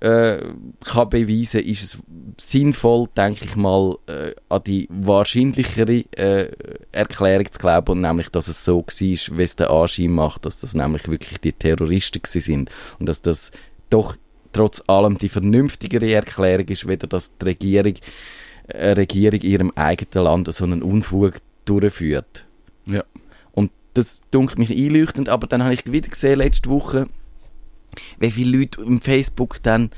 äh, 0.00 0.38
kann 0.84 1.10
beweisen, 1.10 1.60
ist 1.60 1.82
es 1.82 1.98
sinnvoll, 2.38 3.08
denke 3.16 3.44
ich 3.44 3.54
mal, 3.54 3.96
äh, 4.06 4.34
an 4.48 4.62
die 4.66 4.88
wahrscheinlichere 4.90 6.04
äh, 6.16 6.50
Erklärung 6.90 7.50
zu 7.50 7.58
glauben, 7.58 7.92
und 7.92 8.00
nämlich, 8.00 8.30
dass 8.30 8.48
es 8.48 8.64
so 8.64 8.78
war, 8.78 8.86
wie 8.88 9.42
es 9.42 9.56
der 9.56 9.70
Anschein 9.70 10.10
macht, 10.10 10.46
dass 10.46 10.60
das 10.60 10.74
nämlich 10.74 11.08
wirklich 11.08 11.38
die 11.40 11.52
Terroristen 11.52 12.22
sind 12.24 12.70
und 12.98 13.08
dass 13.08 13.20
das 13.22 13.50
doch 13.90 14.16
trotz 14.52 14.82
allem 14.86 15.18
die 15.18 15.28
vernünftigere 15.28 16.12
Erklärung 16.12 16.68
ist, 16.68 16.88
weder 16.88 17.06
dass 17.06 17.36
die 17.36 17.44
Regierung, 17.44 17.94
eine 18.72 18.96
Regierung 18.96 19.40
in 19.40 19.50
ihrem 19.50 19.70
eigenen 19.74 20.24
Land 20.24 20.52
so 20.52 20.64
einen 20.64 20.82
Unfug 20.82 21.34
durchführt. 21.66 22.46
Ja. 22.86 23.04
Und 23.52 23.70
das 23.94 24.22
dunkelt 24.30 24.58
mich 24.58 24.70
einleuchtend, 24.70 25.28
aber 25.28 25.46
dann 25.46 25.62
habe 25.62 25.74
ich 25.74 25.90
wieder 25.92 26.08
gesehen, 26.08 26.38
letzte 26.38 26.70
Woche, 26.70 27.08
wie 28.18 28.30
viele 28.30 28.58
Leute 28.58 28.82
im 28.82 29.00
Facebook 29.00 29.62
dann 29.62 29.90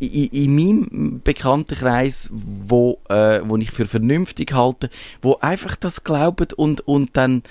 in, 0.00 0.28
in 0.28 0.54
meinem 0.54 1.20
Bekanntenkreis, 1.22 2.30
wo, 2.32 3.00
äh, 3.08 3.40
wo 3.44 3.56
ich 3.56 3.70
für 3.70 3.86
vernünftig 3.86 4.52
halte, 4.52 4.90
wo 5.22 5.36
einfach 5.40 5.76
das 5.76 6.04
glauben 6.04 6.48
und, 6.56 6.86
und 6.86 7.16
dann 7.16 7.42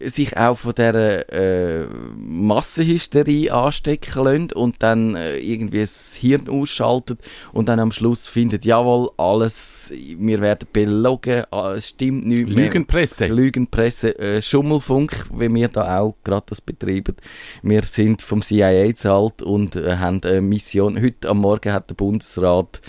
sich 0.00 0.36
auch 0.36 0.58
von 0.58 0.74
dieser 0.74 1.32
äh, 1.32 1.86
Massenhysterie 2.16 3.50
anstecken 3.50 4.24
lassen 4.24 4.52
und 4.52 4.82
dann 4.82 5.14
äh, 5.14 5.38
irgendwie 5.38 5.80
das 5.80 6.14
Hirn 6.14 6.48
ausschaltet 6.48 7.20
und 7.52 7.68
dann 7.68 7.80
am 7.80 7.92
Schluss 7.92 8.26
findet, 8.26 8.64
jawohl, 8.64 9.10
alles, 9.16 9.92
wir 9.92 10.40
werden 10.40 10.68
belogen, 10.72 11.44
ah, 11.50 11.74
es 11.74 11.88
stimmt 11.88 12.26
nicht 12.26 12.48
mehr. 12.48 12.64
Lügenpresse. 12.64 13.26
Lügenpresse, 13.26 14.18
äh, 14.18 14.42
Schummelfunk, 14.42 15.26
wie 15.32 15.52
wir 15.52 15.68
da 15.68 15.98
auch 16.00 16.16
gerade 16.24 16.46
das 16.48 16.60
betreiben. 16.60 17.16
Wir 17.62 17.82
sind 17.82 18.22
vom 18.22 18.42
CIA 18.42 18.94
zahlt 18.94 19.42
und 19.42 19.76
äh, 19.76 19.96
haben 19.96 20.20
eine 20.24 20.40
Mission. 20.40 21.00
Heute 21.00 21.28
am 21.28 21.38
Morgen 21.38 21.72
hat 21.72 21.90
der 21.90 21.94
Bundesrat 21.94 22.80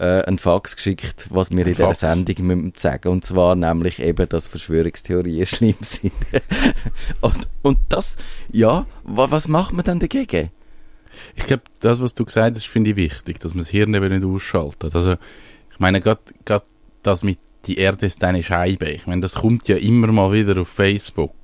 äh, 0.00 0.22
einen 0.22 0.38
Fax 0.38 0.76
geschickt, 0.76 1.26
was 1.30 1.50
wir 1.50 1.58
in 1.58 1.66
dieser 1.66 1.84
Fax. 1.84 2.00
Sendung 2.00 2.46
müssen 2.46 2.72
sagen 2.76 3.08
Und 3.08 3.24
zwar 3.24 3.54
nämlich 3.54 4.00
eben, 4.00 4.28
dass 4.28 4.48
Verschwörungstheorien 4.48 5.44
schlimm 5.46 5.76
sind. 5.80 6.12
und, 7.20 7.48
und 7.62 7.78
das, 7.90 8.16
ja, 8.50 8.86
wa, 9.04 9.30
was 9.30 9.46
macht 9.46 9.74
man 9.74 9.84
dann 9.84 9.98
dagegen? 9.98 10.50
Ich 11.34 11.44
glaube, 11.44 11.64
das, 11.80 12.00
was 12.00 12.14
du 12.14 12.24
gesagt 12.24 12.56
hast, 12.56 12.66
finde 12.66 12.90
ich 12.90 12.96
wichtig, 12.96 13.40
dass 13.40 13.54
man 13.54 13.64
das 13.64 13.70
Hirn 13.70 13.92
eben 13.92 14.08
nicht 14.08 14.24
ausschaltet. 14.24 14.94
Also, 14.94 15.12
ich 15.70 15.78
meine, 15.78 16.00
gerade 16.00 16.20
das 17.02 17.22
mit 17.22 17.38
die 17.66 17.76
Erde 17.76 18.06
ist 18.06 18.24
eine 18.24 18.42
Scheibe. 18.42 18.88
Ich 18.88 19.06
meine, 19.06 19.20
das 19.20 19.34
kommt 19.34 19.68
ja 19.68 19.76
immer 19.76 20.06
mal 20.06 20.32
wieder 20.32 20.58
auf 20.58 20.68
Facebook. 20.68 21.34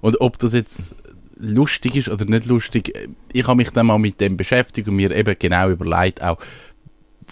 Und 0.00 0.20
ob 0.20 0.38
das 0.38 0.54
jetzt 0.54 0.92
lustig 1.36 1.96
ist 1.96 2.08
oder 2.08 2.24
nicht 2.24 2.46
lustig, 2.46 2.92
ich 3.32 3.46
habe 3.46 3.56
mich 3.56 3.70
dann 3.70 3.86
mal 3.86 3.98
mit 3.98 4.20
dem 4.20 4.36
beschäftigt 4.36 4.88
und 4.88 4.96
mir 4.96 5.12
eben 5.12 5.36
genau 5.38 5.70
überlegt, 5.70 6.20
auch, 6.20 6.38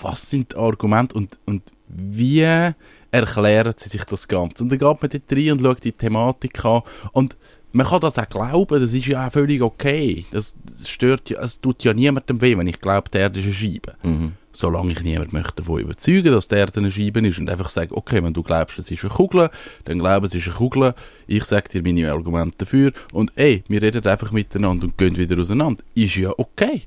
was 0.01 0.29
sind 0.31 0.53
die 0.53 0.57
Argumente 0.57 1.15
und, 1.15 1.39
und 1.47 1.63
wie 1.89 2.75
erklären 3.11 3.75
sie 3.77 3.89
sich 3.89 4.05
das 4.05 4.29
Ganze. 4.29 4.63
Und 4.63 4.71
dann 4.71 4.79
geht 4.79 5.03
man 5.03 5.11
dort 5.11 5.33
rein 5.33 5.53
und 5.53 5.63
schaut 5.63 5.85
die 5.85 5.93
Thematik 5.93 6.65
an 6.65 6.83
und 7.13 7.37
man 7.73 7.87
kann 7.87 8.01
das 8.01 8.19
auch 8.19 8.29
glauben, 8.29 8.81
das 8.81 8.93
ist 8.93 9.07
ja 9.07 9.27
auch 9.27 9.33
völlig 9.33 9.63
okay. 9.63 10.25
Das 10.33 10.57
stört 10.85 11.31
ja, 11.31 11.41
es 11.41 11.61
tut 11.61 11.85
ja 11.85 11.95
niemandem 11.95 12.41
weh, 12.41 12.57
wenn 12.57 12.67
ich 12.67 12.81
glaube, 12.81 13.09
die 13.13 13.19
Erde 13.19 13.41
ist 13.41 13.47
eine 13.47 13.55
Scheibe. 13.55 13.95
Mhm. 14.03 14.33
Solange 14.53 14.91
ich 14.91 15.03
niemand 15.05 15.33
möchte 15.33 15.57
davon 15.57 15.81
überzeugen, 15.81 16.33
dass 16.33 16.49
die 16.49 16.57
Erde 16.57 16.81
eine 16.81 16.91
Scheibe 16.91 17.21
ist 17.21 17.39
und 17.39 17.49
einfach 17.49 17.69
sage, 17.69 17.97
okay, 17.97 18.23
wenn 18.25 18.33
du 18.33 18.43
glaubst, 18.43 18.81
es 18.81 18.91
ist 18.91 19.05
eine 19.05 19.13
Kugel, 19.13 19.51
dann 19.85 20.01
glaub, 20.01 20.25
es 20.25 20.35
ist 20.35 20.49
eine 20.49 20.57
Kugel, 20.57 20.95
ich 21.29 21.45
sage 21.45 21.69
dir 21.69 21.83
meine 21.83 22.11
Argumente 22.11 22.59
dafür 22.59 22.93
und 23.13 23.31
ey, 23.37 23.63
wir 23.69 23.81
reden 23.81 24.05
einfach 24.05 24.33
miteinander 24.33 24.87
und 24.87 24.99
gehen 24.99 25.17
wieder 25.17 25.39
auseinander. 25.39 25.85
Ist 25.95 26.17
ja 26.17 26.33
okay. 26.37 26.83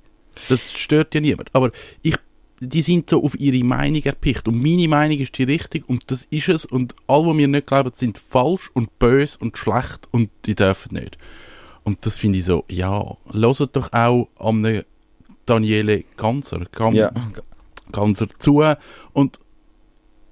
Das 0.50 0.74
stört 0.74 1.16
ja 1.16 1.22
niemand. 1.22 1.50
Aber 1.54 1.72
ich 2.02 2.18
die 2.68 2.82
sind 2.82 3.10
so 3.10 3.24
auf 3.24 3.40
ihre 3.40 3.64
Meinung 3.64 4.04
erpicht. 4.04 4.48
Und 4.48 4.62
meine 4.62 4.88
Meinung 4.88 5.20
ist 5.20 5.38
die 5.38 5.44
richtige 5.44 5.86
und 5.86 6.04
das 6.08 6.26
ist 6.30 6.50
es. 6.50 6.66
Und 6.66 6.96
alle, 7.08 7.28
die 7.28 7.34
mir 7.34 7.48
nicht 7.48 7.68
glauben, 7.68 7.92
sind 7.96 8.18
falsch 8.18 8.70
und 8.74 8.98
böse 9.00 9.38
und 9.40 9.58
schlecht 9.58 10.08
und 10.12 10.30
die 10.46 10.56
dürfen 10.56 10.96
nicht. 10.96 11.18
Und 11.84 12.06
das 12.06 12.18
finde 12.18 12.40
ich 12.40 12.46
so, 12.46 12.64
ja, 12.70 13.18
hört 13.32 13.76
doch 13.76 13.92
auch 13.92 14.30
an 14.40 14.84
Daniele 15.46 16.04
Ganser, 16.16 16.66
Gan 16.72 16.96
Ja. 16.96 17.12
Zu 18.40 18.64
und 19.12 19.40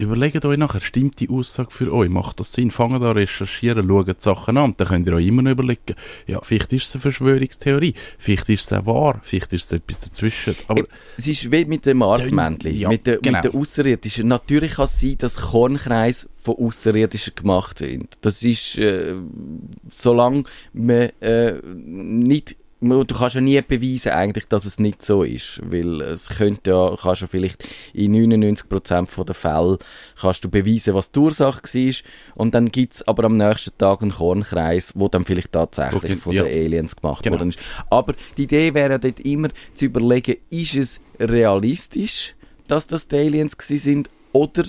überlegt 0.01 0.43
euch 0.45 0.57
nachher, 0.57 0.81
stimmt 0.81 1.19
die 1.19 1.29
Aussage 1.29 1.71
für 1.71 1.93
euch? 1.93 2.09
Macht 2.09 2.39
das 2.39 2.53
Sinn? 2.53 2.71
Fangen 2.71 2.99
da 2.99 3.11
recherchieren, 3.11 3.87
schauen 3.87 4.05
die 4.05 4.13
Sachen 4.17 4.57
an. 4.57 4.73
Dann 4.77 4.87
könnt 4.87 5.07
ihr 5.07 5.13
euch 5.13 5.27
immer 5.27 5.41
noch 5.41 5.51
überlegen, 5.51 5.95
ja, 6.27 6.39
vielleicht 6.41 6.73
ist 6.73 6.87
es 6.87 6.95
eine 6.95 7.01
Verschwörungstheorie, 7.01 7.93
vielleicht 8.17 8.49
ist 8.49 8.71
es 8.71 8.73
auch 8.77 8.85
wahr, 8.85 9.19
vielleicht 9.23 9.53
ist 9.53 9.65
es 9.65 9.71
etwas 9.73 9.99
dazwischen. 9.99 10.55
Aber 10.67 10.83
Es 11.17 11.27
ist 11.27 11.51
wie 11.51 11.65
mit 11.65 11.85
dem 11.85 11.97
Marsmännchen, 11.99 12.75
Ja, 12.75 12.89
mit, 12.89 13.05
den, 13.05 13.19
genau. 13.21 13.41
mit 13.41 13.53
den 13.53 13.59
Außerirdischen. 13.59 14.27
Natürlich 14.27 14.73
kann 14.75 14.85
es 14.85 14.99
sein, 14.99 15.17
dass 15.17 15.39
Kornkreise 15.39 16.27
von 16.35 16.55
Außerirdischen 16.57 17.35
gemacht 17.35 17.77
sind. 17.77 18.17
Das 18.21 18.43
ist, 18.43 18.77
äh, 18.77 19.15
solange 19.89 20.43
man 20.73 21.09
äh, 21.21 21.59
nicht 21.63 22.55
Du 22.83 23.05
kannst 23.05 23.35
ja 23.35 23.41
nie 23.41 23.61
beweisen 23.61 24.11
eigentlich, 24.11 24.47
dass 24.47 24.65
es 24.65 24.79
nicht 24.79 25.03
so 25.03 25.21
ist, 25.21 25.61
weil 25.63 26.01
es 26.01 26.29
könnte 26.29 26.71
ja, 26.71 26.95
kannst 26.99 27.21
ja 27.21 27.27
vielleicht 27.27 27.63
in 27.93 28.11
99% 28.15 29.23
der 29.23 29.35
Fälle 29.35 29.77
kannst 30.19 30.43
du 30.43 30.49
beweisen, 30.49 30.95
was 30.95 31.11
die 31.11 31.19
Ursache 31.19 31.61
war 31.61 31.95
und 32.33 32.55
dann 32.55 32.71
gibt 32.71 32.93
es 32.95 33.07
aber 33.07 33.25
am 33.25 33.37
nächsten 33.37 33.77
Tag 33.77 34.01
einen 34.01 34.09
Kornkreis, 34.09 34.93
wo 34.95 35.07
dann 35.07 35.25
vielleicht 35.25 35.51
tatsächlich 35.51 36.03
Okay, 36.03 36.15
von 36.15 36.33
ja. 36.33 36.43
den 36.43 36.65
Aliens 36.65 36.95
gemacht 36.95 37.21
Genau. 37.23 37.37
worden 37.37 37.49
ist. 37.49 37.59
Aber 37.91 38.15
die 38.35 38.43
Idee 38.43 38.73
wäre 38.73 38.97
dort 38.99 39.19
immer 39.19 39.49
zu 39.73 39.85
überlegen, 39.85 40.37
ist 40.49 40.75
es 40.75 41.01
realistisch, 41.19 42.33
dass 42.67 42.87
das 42.87 43.07
die 43.07 43.17
Aliens 43.17 43.55
sind 43.59 44.09
oder 44.31 44.63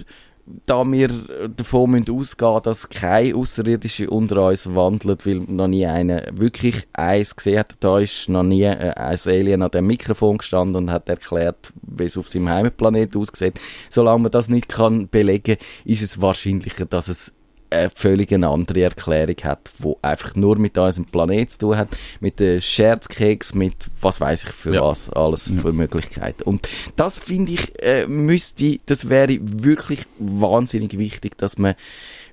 da 0.66 0.84
wir 0.84 1.08
davon 1.56 1.90
müssen 1.90 2.10
ausgehen 2.10 2.60
dass 2.62 2.88
keine 2.88 3.34
Außerirdische 3.34 4.10
unter 4.10 4.48
uns 4.48 4.74
wandelt, 4.74 5.26
weil 5.26 5.40
noch 5.40 5.68
nie 5.68 5.86
einer 5.86 6.24
wirklich 6.32 6.86
eins 6.92 7.34
gesehen 7.36 7.60
hat. 7.60 7.74
Da 7.80 7.98
ist 7.98 8.28
noch 8.28 8.42
nie 8.42 8.62
äh, 8.62 8.92
ein 8.94 9.18
Alien 9.26 9.62
an 9.62 9.70
dem 9.70 9.86
Mikrofon 9.86 10.38
gestanden 10.38 10.76
und 10.76 10.90
hat 10.90 11.08
erklärt, 11.08 11.72
wie 11.82 12.04
es 12.04 12.16
auf 12.16 12.28
seinem 12.28 12.48
Heimatplanet 12.48 13.16
aussieht. 13.16 13.60
Solange 13.90 14.22
man 14.24 14.30
das 14.32 14.48
nicht 14.48 14.68
kann 14.68 15.08
belegen, 15.08 15.56
ist 15.84 16.02
es 16.02 16.20
wahrscheinlicher, 16.20 16.86
dass 16.86 17.08
es 17.08 17.32
eine 17.72 17.90
völlig 17.94 18.32
eine 18.32 18.48
andere 18.48 18.82
Erklärung 18.82 19.36
hat, 19.44 19.70
wo 19.78 19.98
einfach 20.02 20.34
nur 20.36 20.58
mit 20.58 20.78
unserem 20.78 21.06
Planet 21.06 21.50
zu 21.50 21.58
tun 21.58 21.76
hat, 21.76 21.88
mit 22.20 22.38
den 22.40 22.60
Scherzkeks, 22.60 23.54
mit 23.54 23.88
was 24.00 24.20
weiß 24.20 24.44
ich 24.44 24.50
für 24.50 24.74
Ja. 24.74 24.82
was, 24.82 25.10
alles 25.10 25.50
für 25.60 25.72
Möglichkeiten. 25.72 26.42
Und 26.44 26.68
das 26.96 27.18
finde 27.18 27.52
ich, 27.52 27.72
äh, 27.82 28.06
müsste, 28.06 28.78
das 28.86 29.08
wäre 29.08 29.38
wirklich 29.40 30.00
wahnsinnig 30.18 30.98
wichtig, 30.98 31.38
dass 31.38 31.58
man 31.58 31.74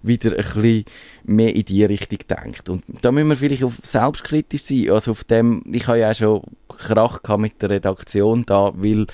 wieder 0.02 0.32
ein 0.32 0.38
bisschen 0.38 0.86
mehr 1.26 1.56
in 1.56 1.66
die 1.66 1.84
Richtung 1.84 2.20
denkt. 2.30 2.70
Und 2.70 2.84
da 3.02 3.12
müssen 3.12 3.30
wir 3.30 3.36
vielleicht 3.38 3.64
auf 3.64 3.74
selbstkritisch 3.84 4.64
sein. 4.64 4.90
Also 4.92 5.12
auf 5.12 5.24
dem, 5.26 5.64
ich 5.72 5.88
habe 5.88 6.00
ja 6.00 6.12
auch 6.12 6.16
schon 6.16 6.42
Krach 6.70 7.22
gehabt 7.22 7.42
mit 7.42 7.62
der 7.62 7.70
Redaktion 7.72 8.46
da, 8.46 8.72
weil 8.76 9.08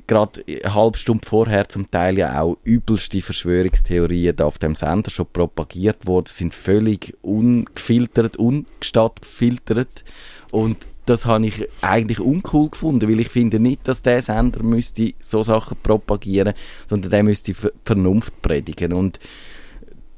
gerade 0.00 0.44
eine 0.46 0.74
halbe 0.74 0.98
Stunde 0.98 1.26
vorher 1.26 1.68
zum 1.68 1.90
Teil 1.90 2.18
ja 2.18 2.40
auch 2.40 2.58
übelste 2.64 3.22
Verschwörungstheorien 3.22 4.36
da 4.36 4.46
auf 4.46 4.58
dem 4.58 4.74
Sender 4.74 5.10
schon 5.10 5.26
propagiert 5.32 6.06
worden, 6.06 6.26
sind 6.28 6.54
völlig 6.54 7.14
ungefiltert, 7.22 8.36
ungestattgefiltert 8.36 10.04
und 10.50 10.76
das 11.06 11.26
habe 11.26 11.46
ich 11.46 11.68
eigentlich 11.80 12.20
uncool 12.20 12.70
gefunden, 12.70 13.08
weil 13.08 13.20
ich 13.20 13.28
finde 13.28 13.58
nicht, 13.58 13.88
dass 13.88 14.02
der 14.02 14.22
Sender 14.22 14.62
müsste 14.62 15.14
so 15.18 15.42
Sachen 15.42 15.76
propagieren, 15.82 16.54
sondern 16.86 17.10
der 17.10 17.22
müsste 17.24 17.54
Ver- 17.54 17.72
Vernunft 17.84 18.40
predigen. 18.40 18.92
Und 18.92 19.18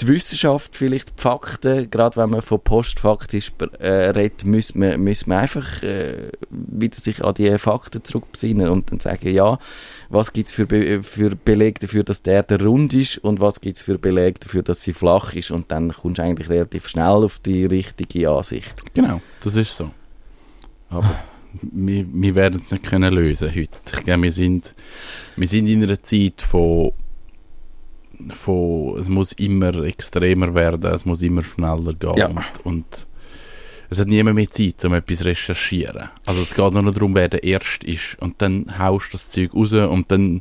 die 0.01 0.09
Wissenschaft, 0.09 0.75
vielleicht 0.75 1.11
die 1.11 1.23
Fakten, 1.23 1.89
gerade 1.89 2.17
wenn 2.17 2.31
man 2.31 2.43
von 2.43 2.61
postfaktisch 2.61 3.53
äh, 3.79 4.11
redet, 4.11 4.45
müssen 4.45 4.81
man, 4.81 5.01
müssen 5.01 5.29
man 5.29 5.39
einfach 5.39 5.83
äh, 5.83 6.33
wieder 6.51 6.97
sich 6.97 7.25
an 7.25 7.35
die 7.35 7.57
Fakten 7.59 8.03
zurückbesinnen 8.03 8.69
und 8.69 8.91
dann 8.91 9.01
sagen, 9.01 9.33
ja, 9.33 9.59
was 10.09 10.33
gibt 10.33 10.49
es 10.49 10.55
für, 10.55 10.67
Be 10.67 11.03
für 11.03 11.37
Belege 11.37 11.81
dafür, 11.81 12.03
dass 12.03 12.23
die 12.23 12.31
Erde 12.31 12.63
rund 12.63 12.93
ist 12.93 13.19
und 13.19 13.41
was 13.41 13.61
gibt 13.61 13.77
es 13.77 13.83
für 13.83 13.99
Belege 13.99 14.41
dafür, 14.41 14.63
dass 14.63 14.83
sie 14.83 14.93
flach 14.93 15.35
ist 15.35 15.53
und 15.53 15.71
dann 15.71 15.93
kommst 15.93 16.19
du 16.19 16.23
eigentlich 16.23 16.49
relativ 16.49 16.89
schnell 16.89 17.25
auf 17.25 17.39
die 17.39 17.65
richtige 17.65 18.31
Ansicht. 18.31 18.75
genau, 18.95 19.21
das 19.43 19.57
ist 19.57 19.77
so. 19.77 19.91
Aber 20.91 21.23
wir, 21.63 22.05
wir 22.13 22.35
werden 22.35 22.63
es 22.65 22.73
nicht 22.73 22.85
können 22.85 23.13
lösen 23.13 23.51
heute. 23.55 23.77
Ich 23.87 24.05
glaube, 24.05 24.25
wir 24.25 24.33
sind, 24.33 24.75
wir 25.37 25.49
sind 25.49 25.69
in 25.69 25.83
einer 25.83 26.03
Zeit 26.03 26.41
von, 26.41 26.93
von, 28.31 28.99
es 28.99 29.09
muss 29.09 29.33
immer 29.33 29.75
extremer 29.85 30.55
werden, 30.55 30.93
es 30.93 31.05
muss 31.05 31.23
immer 31.23 31.43
schneller 31.43 31.95
gehen. 31.95 32.17
Ja. 32.17 32.27
Und, 32.29 32.45
und 32.65 33.07
es 33.91 34.01
hat 34.01 34.09
niemand 34.09 34.37
mehr 34.37 34.51
Zeit, 34.51 34.85
um 34.85 34.95
etwas 34.95 35.19
zu 35.19 35.25
recherchieren. 35.25 36.09
Also 36.27 36.43
es 36.43 36.55
geht 36.55 36.73
nur 36.73 36.83
noch 36.83 36.93
darum, 36.95 37.15
wer 37.15 37.29
der 37.29 37.45
Erste 37.45 37.87
ist. 37.87 38.17
Und 38.21 38.41
dann 38.43 38.79
haust 38.79 39.09
du 39.09 39.13
das 39.13 39.31
Zeug 39.31 39.55
raus 39.55 39.73
und 39.73 40.11
dann, 40.11 40.41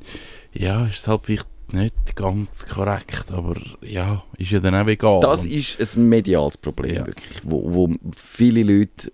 ja, 0.54 0.86
ist 0.88 1.00
es 1.00 1.08
halt 1.08 1.22
vielleicht 1.26 1.48
nicht 1.72 2.16
ganz 2.16 2.68
korrekt, 2.68 3.32
aber 3.32 3.56
ja, 3.82 4.24
ist 4.38 4.52
ja 4.52 4.60
dann 4.60 4.76
auch 4.76 4.88
egal. 4.88 5.20
Das 5.22 5.46
ist 5.46 5.98
ein 5.98 6.08
mediales 6.08 6.58
Problem, 6.58 6.96
Ja. 6.96 7.08
wirklich, 7.08 7.42
wo, 7.44 7.74
wo 7.74 7.90
viele 8.16 8.64
Leute 8.64 9.10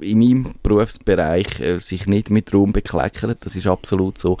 äh, 0.00 0.04
in 0.04 0.18
meinem 0.18 0.54
Berufsbereich 0.62 1.60
äh, 1.60 1.78
sich 1.78 2.06
nicht 2.06 2.30
mit 2.30 2.52
Ruhm 2.52 2.72
bekleckern, 2.72 3.34
das 3.40 3.56
ist 3.56 3.66
absolut 3.66 4.18
so. 4.18 4.36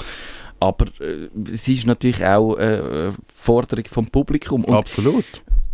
Aber 0.62 0.86
äh, 1.00 1.28
es 1.44 1.66
ist 1.66 1.86
natürlich 1.86 2.24
auch 2.24 2.56
äh, 2.56 2.62
eine 2.62 3.14
Forderung 3.34 3.84
vom 3.90 4.06
Publikum. 4.06 4.64
Und, 4.64 4.74
Absolut. 4.74 5.24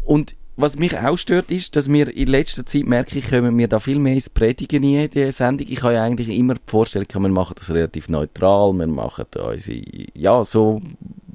und 0.02 0.34
was 0.56 0.76
mich 0.76 0.96
auch 0.98 1.18
stört, 1.18 1.50
ist, 1.50 1.76
dass 1.76 1.92
wir 1.92 2.16
in 2.16 2.26
letzter 2.26 2.64
Zeit, 2.64 2.86
merke 2.86 3.18
ich, 3.18 3.28
kommen 3.28 3.56
wir 3.58 3.68
da 3.68 3.80
viel 3.80 3.98
mehr 3.98 4.14
ins 4.14 4.30
Predigen 4.30 4.82
in 4.82 5.10
dieser 5.10 5.30
Sendung. 5.30 5.66
Ich 5.68 5.82
habe 5.82 5.94
ja 5.94 6.02
eigentlich 6.02 6.30
immer 6.30 6.54
die 6.54 6.62
Vorstellung, 6.66 7.06
wir 7.12 7.28
machen 7.28 7.54
das 7.58 7.70
relativ 7.70 8.08
neutral, 8.08 8.72
wir 8.72 8.86
machen 8.86 9.26
da 9.30 9.50
unsere, 9.50 9.82
ja, 10.14 10.42
so 10.42 10.80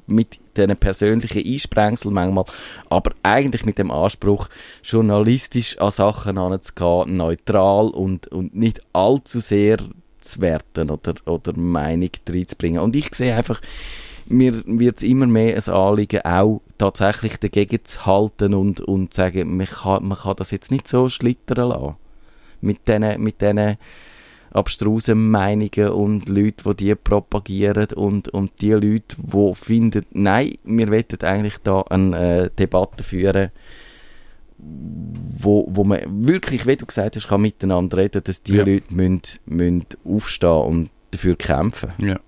mit 0.06 0.40
diesen 0.56 0.76
persönlichen 0.76 1.46
Einsprengsel 1.46 2.10
manchmal, 2.10 2.44
aber 2.90 3.12
eigentlich 3.22 3.64
mit 3.64 3.78
dem 3.78 3.92
Anspruch, 3.92 4.48
journalistisch 4.82 5.78
an 5.78 5.92
Sachen 5.92 6.36
anzugehen, 6.36 7.16
neutral 7.16 7.90
und, 7.90 8.26
und 8.26 8.54
nicht 8.54 8.82
allzu 8.92 9.40
sehr 9.40 9.78
zu 10.24 10.40
werten 10.40 10.90
oder, 10.90 11.14
oder 11.26 11.56
Meinung 11.56 12.10
reinzubringen. 12.28 12.80
Und 12.80 12.96
ich 12.96 13.14
sehe 13.14 13.34
einfach, 13.34 13.60
mir 14.26 14.62
wird 14.66 14.98
es 14.98 15.02
immer 15.02 15.26
mehr 15.26 15.56
ein 15.56 15.74
Anliegen, 15.74 16.24
auch 16.24 16.62
tatsächlich 16.78 17.36
dagegen 17.36 17.84
zu 17.84 18.06
halten 18.06 18.54
und, 18.54 18.80
und 18.80 19.12
zu 19.12 19.20
sagen, 19.20 19.56
man 19.56 19.66
kann, 19.66 20.06
man 20.06 20.18
kann 20.18 20.36
das 20.36 20.50
jetzt 20.50 20.70
nicht 20.70 20.88
so 20.88 21.08
schlittern 21.08 21.68
lassen. 21.68 21.96
Mit 22.60 22.88
diesen 22.88 23.22
mit 23.22 23.42
abstrusen 24.54 25.30
Meinungen 25.30 25.88
und 25.90 26.28
Leuten, 26.28 26.76
die 26.76 26.84
die 26.84 26.94
propagieren 26.94 27.88
und, 27.94 28.28
und 28.28 28.52
die 28.60 28.72
Leute, 28.72 29.16
die 29.18 29.54
finden, 29.54 30.06
nein, 30.12 30.54
wir 30.62 30.88
wollen 30.88 31.22
eigentlich 31.22 31.58
da 31.58 31.82
eine 31.82 32.44
äh, 32.44 32.50
Debatte 32.56 33.02
führen, 33.02 33.50
wo, 35.38 35.66
wo 35.68 35.84
man 35.84 36.00
wirklich, 36.26 36.66
wie 36.66 36.76
du 36.76 36.86
gesagt 36.86 37.16
hast, 37.16 37.28
kann 37.28 37.42
miteinander 37.42 37.98
reden, 37.98 38.22
dass 38.24 38.42
die 38.42 38.54
Ja. 38.54 38.64
Leute 38.64 38.94
müssen, 38.94 39.20
müssen 39.46 39.86
aufstehen 40.04 40.50
und 40.62 40.90
dafür 41.10 41.36
kämpfen. 41.36 41.92
Ja. 42.00 42.18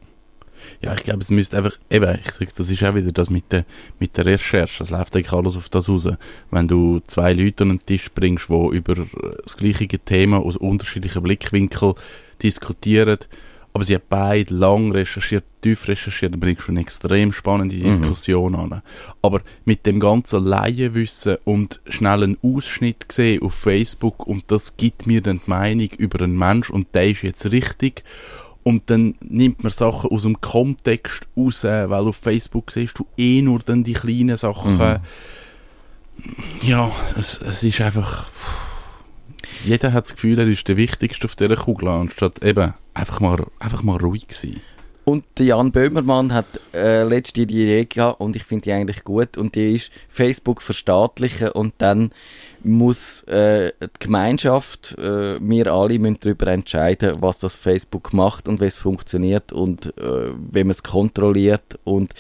Ja, 0.83 0.95
ich 0.95 1.03
glaube, 1.05 1.21
es 1.21 1.31
müsste 1.31 1.59
einfach, 1.59 1.79
eben, 1.91 2.19
ich 2.25 2.33
sag, 2.33 2.55
das 2.55 2.71
ist 2.71 2.83
auch 2.83 2.95
wieder 2.95 3.13
das 3.13 3.31
mit 3.31 3.53
der, 3.53 3.65
mit 4.01 4.17
der 4.17 4.27
Recherche, 4.27 4.83
es 4.83 4.91
läuft 4.91 5.15
eigentlich 5.15 5.33
alles 5.33 5.57
auf 5.57 5.69
das 5.69 5.89
raus. 5.89 6.09
Wenn 6.51 6.67
du 6.69 7.01
zwei 7.07 7.33
Leute 7.33 7.63
an 7.65 7.71
den 7.71 7.87
Tisch 7.87 8.11
bringst, 8.13 8.49
die 8.49 8.77
über 8.77 9.07
das 9.45 9.57
gleiche 9.57 9.87
Thema 9.87 10.39
aus 10.39 10.57
unterschiedlichen 10.57 11.23
Blickwinkeln 11.23 11.95
diskutieren, 12.43 13.19
aber 13.77 13.85
sie 13.85 13.95
haben 13.95 14.05
beide 14.09 14.55
lang 14.55 14.91
recherchiert, 14.91 15.45
tief 15.61 15.87
recherchiert, 15.87 16.33
dann 16.33 16.41
bringst 16.41 16.67
du 16.67 16.73
eine 16.73 16.81
extrem 16.81 17.31
spannende 17.31 17.77
Diskussion 17.77 18.55
an. 18.55 18.81
Aber 19.21 19.43
mit 19.67 19.85
dem 19.85 20.01
ganzen 20.01 20.47
Laienwissen 20.47 21.37
und 21.45 21.83
schnellen 21.87 22.39
Ausschnitt 22.43 23.07
gesehen 23.07 23.43
auf 23.43 23.53
Facebook 23.53 24.27
und 24.27 24.51
das 24.51 24.79
gibt 24.79 25.07
mir 25.07 25.21
dann 25.21 25.43
die 25.45 25.51
Meinung 25.51 25.91
über 25.99 26.25
einen 26.25 26.39
Mensch 26.39 26.71
und 26.71 26.95
der 26.95 27.11
ist 27.11 27.21
jetzt 27.21 27.53
richtig 27.53 28.03
und 28.63 28.89
dann 28.89 29.17
nimmt 29.21 29.63
man 29.63 29.73
Sachen 29.73 30.09
aus 30.09 30.23
dem 30.23 30.41
Kontext 30.41 31.29
raus, 31.37 31.63
weil 31.63 31.93
auf 31.93 32.17
Facebook 32.17 32.71
siehst 32.73 32.99
du 32.99 33.07
eh 33.19 33.43
nur 33.43 33.59
dann 33.59 33.85
die 33.85 33.93
kleinen 33.93 34.39
Sachen. 34.39 34.79
Ja, 36.63 36.91
es, 37.19 37.43
es 37.43 37.63
ist 37.63 37.83
einfach... 37.83 38.25
Jeder 39.65 39.93
hat 39.93 40.05
das 40.05 40.15
Gefühl, 40.15 40.39
er 40.39 40.47
ist 40.47 40.69
der 40.69 40.77
Wichtigste 40.77 41.25
auf 41.25 41.37
dieser 41.37 41.57
Kugel, 41.57 41.89
anstatt 41.89 42.45
eben 42.45 42.75
einfach 42.95 43.21
mal, 43.21 43.47
einfach 43.59 43.83
mal 43.83 43.97
ruhig 43.97 44.27
sein. 44.31 44.61
Und 45.09 45.25
Jan 45.39 45.71
Böhmermann 45.71 46.35
hat 46.35 46.47
äh, 46.75 47.05
letzte 47.05 47.47
die 47.47 47.63
Idee 47.63 47.85
gehabt 47.85 48.21
und 48.21 48.35
ich 48.35 48.43
finde 48.43 48.65
die 48.65 48.73
eigentlich 48.73 49.05
gut 49.05 49.37
und 49.37 49.55
die 49.55 49.75
ist 49.75 49.93
Facebook 50.09 50.61
verstaatlichen 50.61 51.51
und 51.51 51.75
dann 51.79 52.11
muss 52.65 53.23
äh, 53.29 53.71
die 53.81 53.87
Gemeinschaft, 54.01 54.99
äh, 54.99 55.39
wir 55.41 55.73
alle 55.73 56.01
müssen 56.01 56.19
darüber 56.19 56.49
entscheiden, 56.49 57.19
was 57.21 57.39
das 57.39 57.55
Facebook 57.55 58.13
macht 58.13 58.49
und 58.49 58.61
wie 58.61 58.65
es 58.65 58.77
funktioniert 58.77 59.53
und 59.53 59.97
äh, 59.97 60.33
wie 60.51 60.65
man 60.65 60.71
es 60.71 60.83
kontrolliert 60.83 61.79
und 61.85 62.13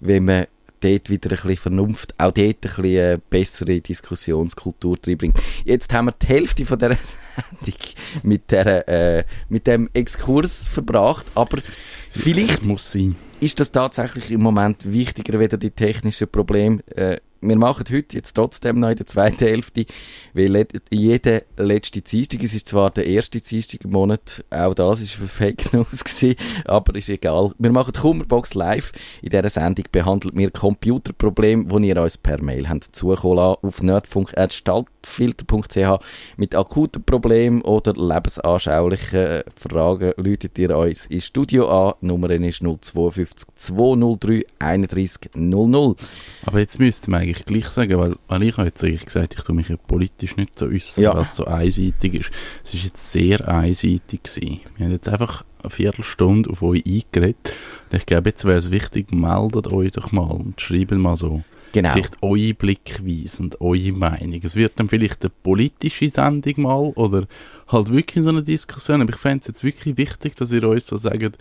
wie 0.00 0.20
man 0.20 0.44
dort 0.84 1.10
wieder 1.10 1.30
ein 1.30 1.36
bisschen 1.36 1.56
Vernunft, 1.56 2.14
auch 2.18 2.32
dort 2.32 2.38
ein 2.38 2.56
bisschen 2.60 2.84
äh, 2.84 3.18
bessere 3.30 3.80
Diskussionskultur 3.80 4.96
reinbringt. 5.06 5.36
Jetzt 5.64 5.92
haben 5.92 6.06
wir 6.06 6.12
die 6.12 6.26
Hälfte 6.26 6.66
von 6.66 6.78
dieser 6.78 6.94
Sendung 7.60 7.80
mit, 8.22 8.50
der, 8.50 8.88
äh, 8.88 9.24
mit 9.48 9.66
dem 9.66 9.88
Exkurs 9.94 10.68
verbracht, 10.68 11.26
aber 11.34 11.58
vielleicht 12.10 12.64
Muss 12.64 12.92
sein. 12.92 13.16
ist 13.40 13.60
das 13.60 13.72
tatsächlich 13.72 14.30
im 14.30 14.42
Moment 14.42 14.90
wichtiger 14.92 15.40
wieder 15.40 15.56
die 15.56 15.70
technischen 15.70 16.28
Probleme. 16.28 16.82
Äh, 16.94 17.18
wir 17.48 17.56
machen 17.56 17.84
heute 17.90 18.16
jetzt 18.16 18.34
trotzdem 18.34 18.80
noch 18.80 18.90
in 18.90 18.96
der 18.96 19.06
zweiten 19.06 19.46
Hälfte, 19.46 19.86
weil 20.32 20.66
jeder 20.90 21.42
letzte 21.56 22.00
Dienstag, 22.00 22.42
es 22.42 22.54
ist 22.54 22.68
zwar 22.68 22.90
der 22.90 23.06
erste 23.06 23.40
Dienstag 23.40 23.84
im 23.84 23.90
Monat, 23.90 24.44
auch 24.50 24.74
das 24.74 25.00
ist 25.00 25.12
für 25.12 25.26
Fake 25.26 25.72
News 25.72 26.04
gewesen, 26.04 26.36
aber 26.64 26.94
ist 26.94 27.08
egal. 27.08 27.52
Wir 27.58 27.72
machen 27.72 27.92
Kummerbox 27.92 28.54
live. 28.54 28.92
In 29.22 29.30
dieser 29.30 29.48
Sendung 29.48 29.84
behandelt 29.92 30.36
wir 30.36 30.50
Computerprobleme, 30.50 31.64
die 31.64 31.88
ihr 31.88 32.00
uns 32.00 32.18
per 32.18 32.42
Mail 32.42 32.68
habt 32.68 32.96
zukommen 32.96 33.38
auf 33.38 33.82
nerdfunk.staltfilter.ch 33.82 36.04
mit 36.36 36.54
akuten 36.54 37.02
Problemen 37.04 37.62
oder 37.62 37.92
lebensanschaulichen 37.92 39.42
Fragen 39.56 40.12
läutet 40.16 40.58
ihr 40.58 40.76
uns 40.76 41.06
ins 41.06 41.26
Studio 41.26 41.68
an. 41.68 41.94
Die 42.00 42.06
Nummer 42.06 42.30
ist 42.30 42.62
052 42.62 43.48
203 43.56 44.46
31 44.58 45.30
00. 45.34 45.96
Aber 46.46 46.60
jetzt 46.60 46.78
müsste 46.78 47.10
man 47.10 47.22
eigentlich 47.22 47.33
gleich 47.42 47.66
sagen, 47.66 47.98
weil, 47.98 48.14
weil 48.28 48.42
ich 48.44 48.56
habe 48.56 48.68
jetzt 48.68 48.84
eigentlich 48.84 49.04
gesagt, 49.06 49.34
ich 49.36 49.42
tue 49.42 49.54
mich 49.54 49.68
ja 49.68 49.76
politisch 49.76 50.36
nicht 50.36 50.58
so 50.58 50.66
äußern, 50.66 51.04
Ja. 51.04 51.14
weil 51.14 51.22
es 51.22 51.36
so 51.36 51.44
einseitig 51.44 52.14
ist. 52.14 52.30
Es 52.64 52.74
ist 52.74 52.84
jetzt 52.84 53.12
sehr 53.12 53.48
einseitig 53.48 54.22
gewesen. 54.22 54.60
Wir 54.76 54.86
haben 54.86 54.92
jetzt 54.92 55.08
einfach 55.08 55.44
eine 55.62 55.70
Viertelstunde 55.70 56.50
auf 56.50 56.62
euch 56.62 56.82
eingeredet. 56.86 57.52
Und 57.90 57.96
ich 57.98 58.06
glaube, 58.06 58.30
jetzt 58.30 58.44
wäre 58.44 58.58
es 58.58 58.70
wichtig, 58.70 59.12
meldet 59.12 59.66
euch 59.68 59.92
doch 59.92 60.12
mal 60.12 60.30
und 60.30 60.60
schreibt 60.60 60.92
mal 60.92 61.16
so. 61.16 61.42
Genau. 61.72 61.90
Vielleicht 61.92 62.22
eure 62.22 62.54
Blickweise 62.54 63.42
und 63.42 63.60
eure 63.60 63.90
Meinung. 63.90 64.40
Es 64.44 64.54
wird 64.54 64.78
dann 64.78 64.88
vielleicht 64.88 65.22
eine 65.24 65.32
politische 65.42 66.08
Sendung 66.08 66.62
mal 66.62 66.92
oder 66.94 67.26
halt 67.66 67.90
wirklich 67.92 68.22
so 68.22 68.30
eine 68.30 68.44
Diskussion. 68.44 69.02
Aber 69.02 69.10
ich 69.10 69.16
fände 69.18 69.40
es 69.40 69.48
jetzt 69.48 69.64
wirklich 69.64 69.96
wichtig, 69.96 70.36
dass 70.36 70.52
ihr 70.52 70.68
uns 70.68 70.86
so 70.86 70.96
sagt, 70.96 71.36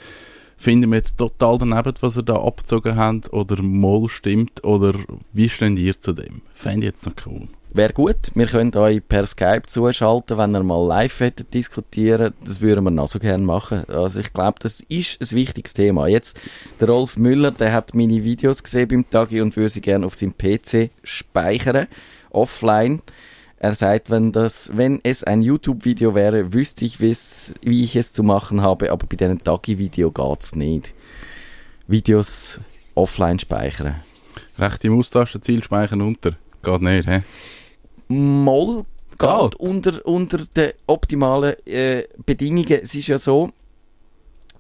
finden 0.64 0.92
wir 0.92 0.98
jetzt 0.98 1.18
total 1.18 1.58
daneben, 1.58 1.94
was 2.00 2.16
ihr 2.16 2.24
da 2.24 2.36
abgezogen 2.36 2.96
habt 2.96 3.34
oder 3.34 3.62
mal 3.62 4.08
stimmt 4.08 4.64
oder 4.64 4.94
wie 5.34 5.50
steht 5.50 5.78
ihr 5.78 6.00
zu 6.00 6.14
dem? 6.14 6.42
Fände 6.54 6.88
ich 6.88 6.94
jetzt 6.94 7.06
noch 7.06 7.14
cool. 7.26 7.50
Wäre 7.76 7.92
gut. 7.92 8.32
Wir 8.36 8.46
können 8.46 8.74
euch 8.76 9.02
per 9.06 9.26
Skype 9.26 9.64
zuschalten, 9.66 10.38
wenn 10.38 10.56
ihr 10.56 10.64
mal 10.64 10.88
live 10.88 11.20
hättet 11.20 11.54
diskutieren. 11.54 12.34
Das 12.46 12.62
würden 12.62 12.84
wir 12.84 12.92
noch 12.92 13.08
so 13.08 13.20
gerne 13.20 13.44
machen. 13.44 13.84
Also 13.90 14.20
ich 14.20 14.32
glaube, 14.32 14.60
das 14.62 14.82
ist 14.82 15.20
ein 15.20 15.36
wichtiges 15.36 15.74
Thema. 15.74 16.08
Jetzt, 16.08 16.40
der 16.80 16.88
Rolf 16.88 17.18
Müller, 17.18 17.52
der 17.52 17.74
hat 17.74 17.94
meine 17.94 18.24
Videos 18.24 18.64
gesehen 18.64 18.88
beim 18.88 19.10
Tagi 19.10 19.42
und 19.42 19.58
würde 19.58 19.70
sie 19.70 19.82
gerne 19.82 20.06
auf 20.06 20.16
seinem 20.16 20.36
PC 20.38 20.92
speichern, 21.04 21.88
offline. 22.30 23.02
Er 23.64 23.76
sagt, 23.76 24.10
wenn, 24.10 24.34
das, 24.34 24.72
wenn 24.76 25.00
es 25.04 25.24
ein 25.24 25.42
YouTube-Video 25.42 26.14
wäre, 26.14 26.52
wüsste 26.52 26.84
ich, 26.84 27.00
wie 27.00 27.84
ich 27.86 27.96
es 27.96 28.12
zu 28.12 28.22
machen 28.22 28.62
habe, 28.62 28.92
aber 28.92 29.08
bei 29.08 29.16
diesem 29.16 29.42
Tagi-Video 29.42 30.12
geht 30.12 30.42
es 30.42 30.54
nicht. 30.58 30.94
Videos 31.88 32.60
offline 32.94 33.40
speichern. 33.40 33.96
Rechte 34.58 34.90
Maustaste, 34.90 35.40
Ziel 35.40 35.64
speichern 35.64 36.02
unter. 36.02 36.34
Geht 36.62 36.82
nicht, 36.82 37.08
hä? 37.08 37.24
Moll 38.10 38.84
geht 39.18 39.30
Geht. 39.30 39.56
unter, 39.56 40.06
unter 40.06 40.40
den 40.40 40.74
optimalen 40.86 41.56
äh, 41.66 42.04
Bedingungen. 42.26 42.82
Es 42.82 42.94
ist 42.94 43.08
ja 43.08 43.18
so, 43.18 43.54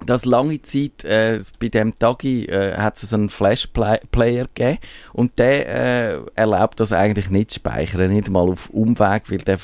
dass 0.05 0.25
lange 0.25 0.61
Zeit 0.61 1.03
äh, 1.03 1.39
bei 1.59 1.69
dem 1.69 1.97
Tagi 1.97 2.45
äh, 2.45 2.75
hat 2.77 3.01
es 3.01 3.13
einen 3.13 3.29
Flash-Player 3.29 4.45
gegeben 4.53 4.77
und 5.13 5.37
der 5.39 6.15
äh, 6.15 6.19
erlaubt 6.35 6.79
das 6.79 6.91
eigentlich 6.91 7.29
nicht 7.29 7.51
zu 7.51 7.55
speichern, 7.59 8.13
nicht 8.13 8.29
mal 8.29 8.49
auf 8.49 8.69
Umweg, 8.69 9.23
weil 9.31 9.39
der 9.39 9.57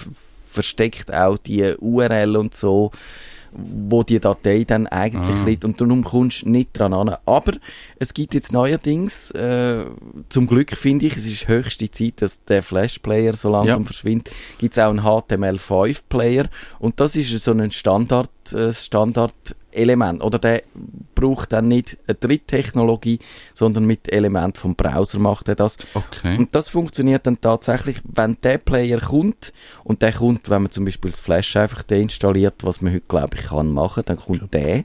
versteckt 0.49 1.13
auch 1.13 1.37
die 1.37 1.75
URL 1.79 2.35
und 2.37 2.53
so, 2.53 2.91
wo 3.51 4.03
die 4.03 4.19
Datei 4.19 4.63
dann 4.63 4.85
eigentlich 4.85 5.39
Ah. 5.39 5.43
liegt 5.45 5.65
und 5.65 5.81
darum 5.81 6.03
kommst 6.03 6.43
du 6.43 6.49
nicht 6.49 6.77
dran 6.77 6.93
an. 6.93 7.15
Aber 7.25 7.53
es 7.97 8.13
gibt 8.13 8.35
jetzt 8.35 8.51
neuerdings, 8.51 9.31
äh, 9.31 9.85
zum 10.29 10.45
Glück 10.45 10.71
finde 10.75 11.07
ich, 11.07 11.17
es 11.17 11.25
ist 11.25 11.47
höchste 11.47 11.89
Zeit, 11.89 12.21
dass 12.21 12.43
der 12.43 12.61
Flash-Player 12.61 13.33
so 13.35 13.49
langsam 13.49 13.81
Ja. 13.81 13.85
verschwindet, 13.85 14.29
gibt 14.59 14.75
es 14.75 14.79
auch 14.79 14.89
einen 14.91 15.01
HTML5-Player 15.03 16.47
und 16.79 16.99
das 16.99 17.15
ist 17.15 17.31
so 17.43 17.51
ein 17.51 17.71
Standard, 17.71 18.29
äh, 18.53 18.71
Standard-Element. 19.69 20.21
Oder 20.23 20.39
der 20.39 20.63
braucht 21.15 21.53
dann 21.53 21.67
nicht 21.67 21.97
eine 22.07 22.15
Dritttechnologie, 22.15 23.19
sondern 23.53 23.85
mit 23.85 24.11
Element 24.11 24.57
vom 24.57 24.75
Browser 24.75 25.19
macht 25.19 25.47
er 25.47 25.55
das. 25.55 25.77
Okay. 25.93 26.37
Und 26.37 26.53
das 26.55 26.69
funktioniert 26.69 27.25
dann 27.27 27.39
tatsächlich, 27.41 28.01
wenn 28.03 28.37
der 28.43 28.57
Player 28.57 28.99
kommt 28.99 29.53
und 29.83 30.01
der 30.01 30.13
kommt, 30.13 30.49
wenn 30.49 30.63
man 30.63 30.71
zum 30.71 30.85
Beispiel 30.85 31.11
das 31.11 31.19
Flash 31.19 31.55
einfach 31.55 31.83
deinstalliert, 31.83 32.63
was 32.63 32.81
man 32.81 32.93
heute 32.93 33.05
glaube 33.07 33.37
ich 33.37 33.47
kann 33.47 33.71
machen, 33.71 34.03
dann 34.05 34.17
kommt 34.17 34.53
der. 34.53 34.83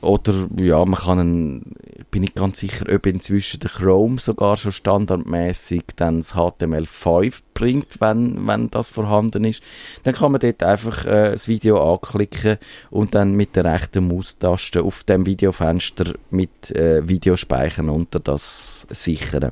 Oder 0.00 0.48
ja, 0.56 0.82
man 0.84 0.98
kann 0.98 1.18
einen, 1.18 1.74
ich 1.98 2.06
bin 2.06 2.22
nicht 2.22 2.34
ganz 2.34 2.58
sicher, 2.58 2.86
ob 2.90 3.04
inzwischen 3.06 3.60
der 3.60 3.70
Chrome 3.70 4.18
sogar 4.18 4.56
schon 4.56 4.72
standardmäßig 4.72 5.82
dann 5.96 6.20
das 6.20 6.34
HTML5 6.34 7.34
bringt, 7.52 8.00
wenn, 8.00 8.46
wenn 8.46 8.70
das 8.70 8.88
vorhanden 8.88 9.44
ist. 9.44 9.62
Dann 10.04 10.14
kann 10.14 10.32
man 10.32 10.40
dort 10.40 10.62
einfach 10.62 11.04
äh, 11.04 11.32
das 11.32 11.48
Video 11.48 11.92
anklicken 11.92 12.56
und 12.90 13.14
dann 13.14 13.34
mit 13.34 13.56
der 13.56 13.66
rechten 13.66 14.08
Maustaste 14.08 14.82
auf 14.82 15.04
dem 15.04 15.26
Videofenster 15.26 16.14
mit 16.30 16.70
äh, 16.70 17.06
Videospeichern 17.06 17.90
unter 17.90 18.20
das 18.20 18.86
sichern. 18.88 19.50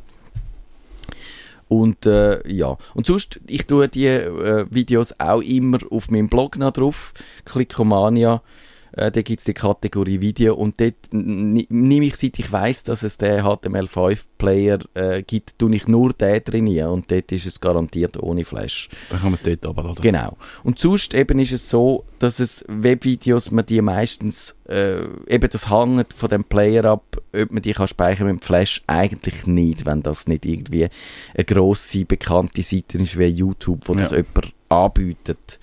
Und 1.69 2.07
äh, 2.07 2.41
ja, 2.51 2.79
und 2.95 3.05
sonst, 3.05 3.41
ich 3.47 3.67
tue 3.67 3.89
die 3.89 4.07
äh, 4.07 4.65
Videos 4.71 5.15
auch 5.19 5.43
immer 5.43 5.79
auf 5.91 6.11
meinem 6.11 6.31
Blog 6.31 6.57
noch 6.57 6.73
drauf, 6.73 7.13
Clickomania. 7.45 8.43
Äh, 8.93 9.11
da 9.11 9.23
gibt 9.23 9.41
es 9.41 9.45
die 9.45 9.55
Kategorie 9.55 10.21
Video 10.21 10.55
und 10.55 10.81
dort 10.81 10.95
nehme 11.13 12.05
ich, 12.05 12.17
seit 12.17 12.39
ich 12.39 12.51
weiß, 12.51 12.85
dass 12.85 13.03
es 13.03 13.19
den 13.19 13.43
HTML5-Player 13.43 14.79
äh, 14.95 15.23
gibt, 15.23 15.59
tue 15.59 15.75
ich 15.75 15.87
nur 15.87 16.13
den 16.13 16.43
trainieren 16.45 16.91
und 16.93 17.11
dort 17.11 17.31
ist 17.33 17.47
es 17.47 17.61
garantiert 17.61 18.17
ohne 18.23 18.45
Flash. 18.45 18.89
Dann 19.11 19.21
kann 19.21 19.31
man 19.31 19.35
es 19.35 19.43
dort 19.43 19.67
runterladen. 19.67 20.03
Genau. 20.03 20.37
Und 20.65 20.79
sonst 20.79 21.15
eben 21.15 21.39
ist 21.39 21.53
es 21.53 21.69
so, 21.69 22.05
dass 22.19 22.41
es 22.41 22.65
Webvideos, 22.69 23.51
man 23.51 23.67
die 23.67 23.81
meistens, 23.83 24.57
äh, 24.69 25.03
eben 25.29 25.49
das 25.51 25.71
hängt 25.71 26.13
von 26.13 26.29
dem 26.29 26.45
Player 26.45 26.85
ab, 26.85 27.05
ob 27.35 27.51
man 27.51 27.63
die 27.63 27.73
kann 27.73 27.89
speichern 27.89 28.27
mit 28.27 28.41
dem 28.41 28.43
Flash, 28.43 28.83
eigentlich 28.87 29.47
nicht, 29.47 29.87
wenn 29.87 30.03
das 30.03 30.27
nicht 30.27 30.45
irgendwie 30.45 30.89
eine 31.35 31.45
grosse, 31.45 32.05
bekannte 32.05 32.63
Seite 32.63 32.99
ist 32.99 33.19
wie 33.19 33.25
YouTube, 33.27 33.83
wo 33.87 33.95
das 33.95 34.11
Ja. 34.13 34.19
jemand 34.19 34.53
anbietet. 34.69 35.59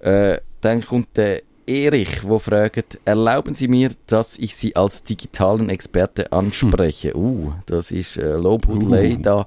Äh, 0.00 0.38
dann 0.60 0.84
kommt 0.84 1.16
der 1.16 1.42
Erich, 1.72 2.22
wo 2.22 2.38
fragt, 2.38 3.00
erlauben 3.06 3.54
Sie 3.54 3.66
mir, 3.66 3.92
dass 4.06 4.38
ich 4.38 4.54
Sie 4.54 4.76
als 4.76 5.04
digitalen 5.04 5.70
Experte 5.70 6.30
anspreche? 6.30 7.16
Uh, 7.16 7.52
das 7.64 7.90
ist 7.90 8.18
äh, 8.18 8.36
Lobhudelei 8.36 9.14
Uh. 9.14 9.22
da. 9.22 9.46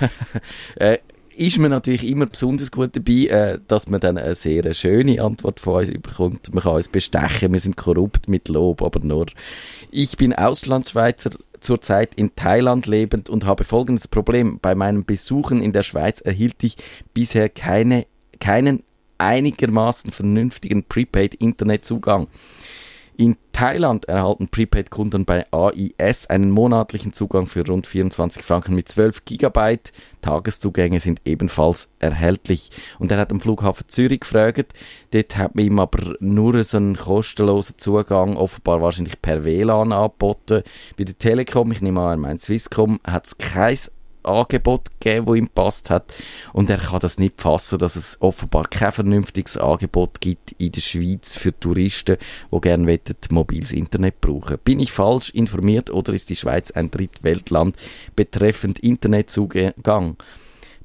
äh, 0.76 0.98
ist 1.36 1.58
man 1.58 1.70
natürlich 1.70 2.06
immer 2.06 2.26
besonders 2.26 2.70
gut 2.70 2.94
dabei, 2.94 3.26
äh, 3.26 3.58
dass 3.66 3.88
man 3.88 4.00
dann 4.00 4.16
eine 4.16 4.34
sehr 4.34 4.72
schöne 4.74 5.22
Antwort 5.22 5.58
von 5.58 5.78
uns 5.78 5.88
überkommt. 5.88 6.54
Man 6.54 6.62
kann 6.62 6.76
uns 6.76 6.88
bestechen, 6.88 7.52
wir 7.52 7.60
sind 7.60 7.76
korrupt 7.76 8.28
mit 8.28 8.48
Lob, 8.48 8.82
aber 8.82 9.00
nur. 9.00 9.26
Ich 9.90 10.16
bin 10.16 10.32
Auslandsschweizer, 10.32 11.30
zurzeit 11.58 12.14
in 12.14 12.34
Thailand 12.36 12.86
lebend 12.86 13.28
und 13.28 13.44
habe 13.44 13.64
folgendes 13.64 14.06
Problem. 14.06 14.60
Bei 14.60 14.74
meinen 14.74 15.04
Besuchen 15.04 15.62
in 15.62 15.72
der 15.72 15.82
Schweiz 15.82 16.20
erhielt 16.20 16.62
ich 16.62 16.76
bisher 17.12 17.48
keine, 17.48 18.06
keinen 18.38 18.82
einigermaßen 19.20 20.10
vernünftigen 20.10 20.84
Prepaid-Internetzugang. 20.84 22.28
In 23.20 23.36
Thailand 23.52 24.06
erhalten 24.06 24.48
Prepaid-Kunden 24.48 25.26
bei 25.26 25.44
AIS 25.52 26.24
einen 26.30 26.50
monatlichen 26.50 27.12
Zugang 27.12 27.46
für 27.46 27.66
rund 27.66 27.86
24 27.86 28.42
Franken 28.42 28.74
mit 28.74 28.88
12 28.88 29.26
Gigabyte. 29.26 29.92
Tageszugänge 30.22 31.00
sind 31.00 31.20
ebenfalls 31.26 31.90
erhältlich. 31.98 32.70
Und 32.98 33.10
er 33.12 33.18
hat 33.18 33.30
am 33.30 33.40
Flughafen 33.40 33.88
Zürich 33.88 34.20
gefragt. 34.20 34.72
Dort 35.10 35.36
hat 35.36 35.54
man 35.54 35.66
ihm 35.66 35.78
aber 35.80 36.14
nur 36.20 36.64
so 36.64 36.78
einen 36.78 36.96
kostenlosen 36.96 37.76
Zugang, 37.76 38.38
offenbar 38.38 38.80
wahrscheinlich 38.80 39.20
per 39.20 39.44
WLAN 39.44 39.92
angeboten. 39.92 40.62
Bei 40.96 41.04
der 41.04 41.18
Telekom, 41.18 41.72
ich 41.72 41.82
nehme 41.82 42.00
an, 42.00 42.12
er 42.12 42.16
meint 42.16 42.40
Swisscom, 42.40 43.00
hat 43.04 43.26
es 43.26 43.36
kein 43.36 43.76
Angebot 44.22 44.90
gegeben, 45.00 45.26
das 45.26 45.36
ihm 45.36 45.48
passt 45.48 45.90
hat. 45.90 46.12
Und 46.52 46.70
er 46.70 46.78
kann 46.78 47.00
das 47.00 47.18
nicht 47.18 47.40
fassen, 47.40 47.78
dass 47.78 47.96
es 47.96 48.16
offenbar 48.20 48.64
kein 48.64 48.92
vernünftiges 48.92 49.56
Angebot 49.56 50.20
gibt 50.20 50.52
in 50.52 50.72
der 50.72 50.80
Schweiz 50.80 51.36
für 51.36 51.58
Touristen, 51.58 52.16
die 52.52 52.60
gerne 52.60 53.00
mobiles 53.30 53.72
Internet 53.72 54.20
brauchen. 54.20 54.58
Bin 54.64 54.80
ich 54.80 54.92
falsch 54.92 55.30
informiert 55.30 55.90
oder 55.90 56.12
ist 56.12 56.30
die 56.30 56.36
Schweiz 56.36 56.70
ein 56.70 56.90
Drittweltland 56.90 57.76
betreffend 58.16 58.78
Internetzugang? 58.78 60.16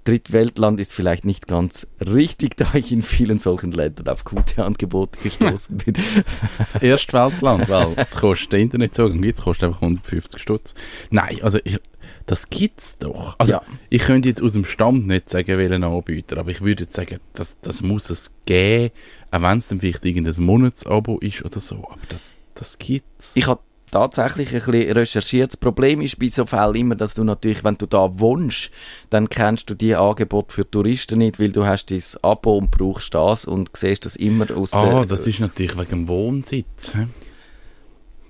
Drittweltland 0.06 0.80
ist 0.80 0.94
vielleicht 0.94 1.26
nicht 1.26 1.48
ganz 1.48 1.88
richtig, 2.00 2.56
da 2.58 2.68
ich 2.76 2.92
in 2.92 3.02
vielen 3.02 3.40
solchen 3.40 3.72
Ländern 3.72 4.08
auf 4.08 4.24
gute 4.24 4.64
Angebote 4.64 5.20
gestoßen 5.22 5.78
bin. 5.78 5.96
Das 6.58 6.82
Erstweltland, 6.82 7.68
weil 7.70 7.94
es 7.96 8.16
kostet 8.16 8.54
Internetzugang, 8.54 9.24
jetzt 9.24 9.42
kostet 9.42 9.70
einfach 9.70 9.82
150 9.82 10.40
Stutz. 10.40 10.76
Nein, 11.10 11.40
also 11.42 11.60
ich, 11.64 11.80
das 12.26 12.50
gibt's 12.50 12.98
doch. 12.98 13.36
Also 13.38 13.54
Ja. 13.54 13.62
ich 13.90 14.02
könnte 14.04 14.30
jetzt 14.30 14.42
aus 14.42 14.54
dem 14.54 14.66
Stand 14.66 15.06
nicht 15.08 15.30
sagen, 15.30 15.58
welchen 15.58 15.84
Anbieter, 15.84 16.38
aber 16.38 16.50
ich 16.52 16.62
würde 16.62 16.84
jetzt 16.84 16.96
sagen, 16.96 17.20
das, 17.34 17.56
das 17.62 17.82
muss 17.82 18.10
es 18.10 18.34
geben, 18.46 18.92
auch 19.32 19.42
wenn 19.42 19.58
es 19.60 19.68
dann 19.68 19.80
vielleicht 19.80 20.04
irgendein 20.06 20.44
Monatsabo 20.44 21.20
ist 21.20 21.44
oder 21.46 21.60
so, 21.60 21.76
aber 21.90 22.02
das, 22.10 22.36
das 22.56 22.78
gibt's. 22.80 23.36
Ich 23.36 23.46
habe 23.48 23.60
tatsächlich 23.92 24.50
ein 24.54 24.62
bisschen 24.72 24.92
recherchiert. 24.92 25.50
Das 25.54 25.58
Problem 25.58 26.02
ist 26.02 26.20
bei 26.20 26.28
so 26.28 26.46
Fällen 26.46 26.76
immer, 26.76 26.96
dass 26.96 27.14
du 27.14 27.24
natürlich, 27.24 27.64
wenn 27.64 27.78
du 27.78 27.86
da 27.86 28.20
wohnst, 28.20 28.72
dann 29.10 29.30
kennst 29.30 29.70
du 29.70 29.74
die 29.76 29.96
Angebote 29.96 30.54
für 30.54 30.70
Touristen 30.70 31.20
nicht, 31.20 31.40
weil 31.40 31.52
du 31.52 31.66
hast 31.66 31.92
dein 31.92 32.02
Abo 32.24 32.58
und 32.58 32.72
brauchst 32.72 33.14
das 33.14 33.46
und 33.46 33.70
siehst 33.74 34.04
das 34.06 34.16
immer 34.18 34.50
aus 34.58 34.74
Ah, 34.74 34.84
der... 34.86 35.06
das 35.06 35.28
ist 35.28 35.40
natürlich 35.40 35.78
wegen 35.78 35.90
dem 35.92 36.08
Wohnsitz. 36.10 36.94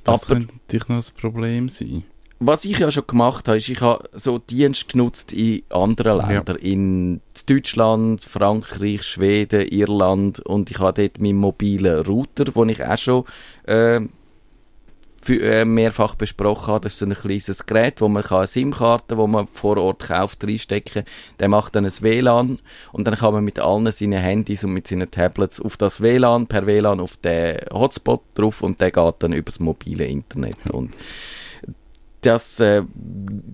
Das 0.04 0.24
Aber- 0.26 0.36
könnte 0.36 0.54
natürlich 0.56 0.88
noch 0.90 0.98
ein 0.98 1.04
Problem 1.20 1.70
sein. 1.70 2.04
Was 2.39 2.65
ich 2.65 2.80
ja 2.80 2.91
schon 2.91 3.08
gemacht 3.08 3.48
habe, 3.48 3.58
ist, 3.58 3.69
ich 3.69 3.80
habe 3.80 4.10
so 4.12 4.39
Dienst 4.39 4.89
genutzt 4.89 5.32
in 5.32 5.63
anderen 5.69 6.19
Ja. 6.19 6.28
Ländern. 6.28 6.58
In 6.58 7.21
Deutschland, 7.48 8.21
Frankreich, 8.21 9.04
Schweden, 9.04 9.67
Irland 9.69 10.41
und 10.41 10.69
ich 10.69 10.80
habe 10.80 11.02
dort 11.02 11.19
meinen 11.19 11.38
mobilen 11.38 12.06
Router, 12.06 12.45
den 12.45 12.69
ich 12.69 12.84
auch 12.84 12.98
schon 12.98 13.24
äh, 13.63 14.02
für, 15.21 15.41
äh, 15.41 15.65
mehrfach 15.65 16.15
besprochen 16.15 16.67
habe. 16.67 16.82
Das 16.82 16.93
ist 16.93 17.00
so 17.00 17.06
ein 17.06 17.13
kleines 17.13 17.65
Gerät, 17.65 18.00
wo 18.02 18.08
man 18.10 18.21
kann 18.21 18.39
eine 18.39 18.48
SIM-Karte, 18.48 19.15
die 19.15 19.28
man 19.28 19.48
vor 19.54 19.78
Ort 19.78 20.08
kauft, 20.08 20.43
reinstecken 20.43 21.04
Der 21.39 21.48
macht 21.48 21.76
dann 21.76 21.86
ein 21.86 22.02
WLAN 22.02 22.60
und 22.91 23.08
dann 23.08 23.15
kann 23.15 23.34
man 23.34 23.43
mit 23.43 23.60
allen 23.60 23.89
seinen 23.91 24.19
Handys 24.19 24.63
und 24.63 24.74
mit 24.74 24.88
seinen 24.88 25.10
Tablets 25.10 25.60
auf 25.60 25.78
das 25.78 26.02
WLAN, 26.02 26.48
per 26.48 26.65
WLAN 26.67 27.00
auf 27.00 27.17
den 27.17 27.58
Hotspot 27.71 28.21
drauf 28.36 28.62
und 28.62 28.82
der 28.82 28.91
geht 28.91 29.15
dann 29.19 29.34
übers 29.34 29.60
mobile 29.60 30.06
Internet. 30.06 30.58
Und 30.71 30.91
das 32.26 32.60
äh, 32.60 32.84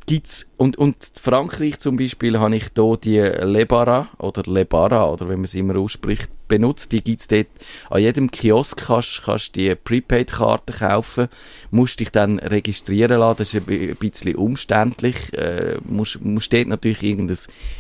gibt's 0.05 0.47
und 0.57 0.77
und 0.77 0.95
Frankreich 1.21 1.79
zum 1.79 1.97
Beispiel 1.97 2.39
habe 2.39 2.55
ich 2.55 2.69
da 2.73 2.95
die 2.95 3.19
Lebara 3.19 4.09
oder 4.19 4.43
Lebara 4.45 5.09
oder 5.11 5.27
wie 5.29 5.33
man 5.35 5.43
es 5.45 5.53
immer 5.55 5.77
ausspricht 5.77 6.29
benutzt. 6.47 6.91
Die 6.91 7.03
gibt's 7.03 7.27
dort 7.27 7.47
an 7.89 8.01
jedem 8.01 8.29
Kiosk 8.31 8.85
kannst 8.87 9.23
kannst 9.23 9.55
die 9.55 9.73
Prepaid-Karte 9.75 10.73
kaufen, 10.73 11.27
musst 11.71 11.99
dich 11.99 12.11
dann 12.11 12.39
registrieren 12.39 13.19
lassen. 13.19 13.37
Das 13.37 13.47
ist 13.53 13.55
ein 13.55 13.63
bi- 13.63 13.89
ein 13.91 13.95
bisschen 13.95 14.35
umständlich. 14.35 15.33
Äh, 15.33 15.77
musst 15.85 16.21
musst 16.21 16.51
dort 16.53 16.67
natürlich 16.67 17.03
irgendein 17.03 17.37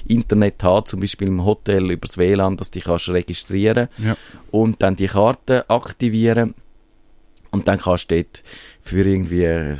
Internet 0.07 0.63
haben, 0.63 0.85
zum 0.85 0.99
Beispiel 1.01 1.27
im 1.27 1.43
Hotel 1.45 1.91
übers 1.91 2.17
WLAN, 2.17 2.57
dass 2.57 2.71
du 2.71 2.79
dich 2.79 2.85
kannst 2.85 3.09
registrieren 3.09 3.87
Ja. 3.97 4.15
und 4.51 4.81
dann 4.81 4.95
die 4.95 5.07
Karte 5.07 5.69
aktivieren. 5.69 6.53
Und 7.51 7.67
dann 7.67 7.79
kannst 7.79 8.09
du 8.09 8.15
dort 8.15 8.43
für 8.81 9.05
irgendwie 9.05 9.45
ein 9.45 9.77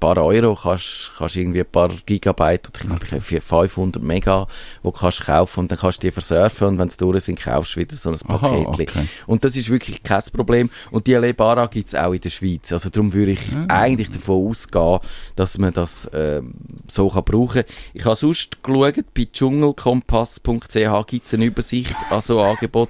paar 0.00 0.16
Euro 0.18 0.58
kannst, 0.60 1.12
kannst 1.16 1.36
irgendwie 1.36 1.60
ein 1.60 1.70
paar 1.70 1.90
Gigabyte 2.04 2.68
oder 2.68 2.80
ich 2.80 3.08
glaube 3.08 3.20
für 3.20 3.40
500 3.40 4.02
Mega, 4.02 4.46
wo 4.82 4.90
kannst 4.90 5.24
kaufen 5.24 5.60
und 5.60 5.70
dann 5.70 5.78
kannst 5.78 6.02
du 6.02 6.06
die 6.06 6.10
versurfen 6.10 6.68
und 6.68 6.78
wenn 6.78 6.88
sie 6.88 6.98
durch 6.98 7.24
sind, 7.24 7.38
kaufst 7.38 7.76
du 7.76 7.80
wieder 7.80 7.94
so 7.94 8.10
ein 8.10 8.18
Paket. 8.18 8.66
okay. 8.66 9.06
Und 9.26 9.44
das 9.44 9.54
ist 9.56 9.70
wirklich 9.70 10.02
kein 10.02 10.22
Problem. 10.32 10.70
Und 10.90 11.06
die 11.06 11.14
Lebara 11.14 11.66
gibt 11.66 11.88
es 11.88 11.94
auch 11.94 12.12
in 12.12 12.20
der 12.20 12.30
Schweiz. 12.30 12.72
Also 12.72 12.90
darum 12.90 13.12
würde 13.12 13.32
ich 13.32 13.40
eigentlich 13.68 14.10
davon 14.10 14.48
ausgehen, 14.48 14.98
dass 15.36 15.58
man 15.58 15.72
das 15.72 16.10
ähm, 16.12 16.52
so 16.88 17.08
kann 17.10 17.24
brauchen 17.24 17.62
kann. 17.62 17.74
Ich 17.94 18.04
habe 18.04 18.16
sonst 18.16 18.62
geschaut, 18.62 19.04
bei 19.14 19.28
dschungelkompass.ch 19.30 21.06
gibt 21.06 21.26
es 21.26 21.34
eine 21.34 21.44
Übersicht 21.44 21.94
an 22.10 22.20
so 22.20 22.40
Angebot. 22.40 22.88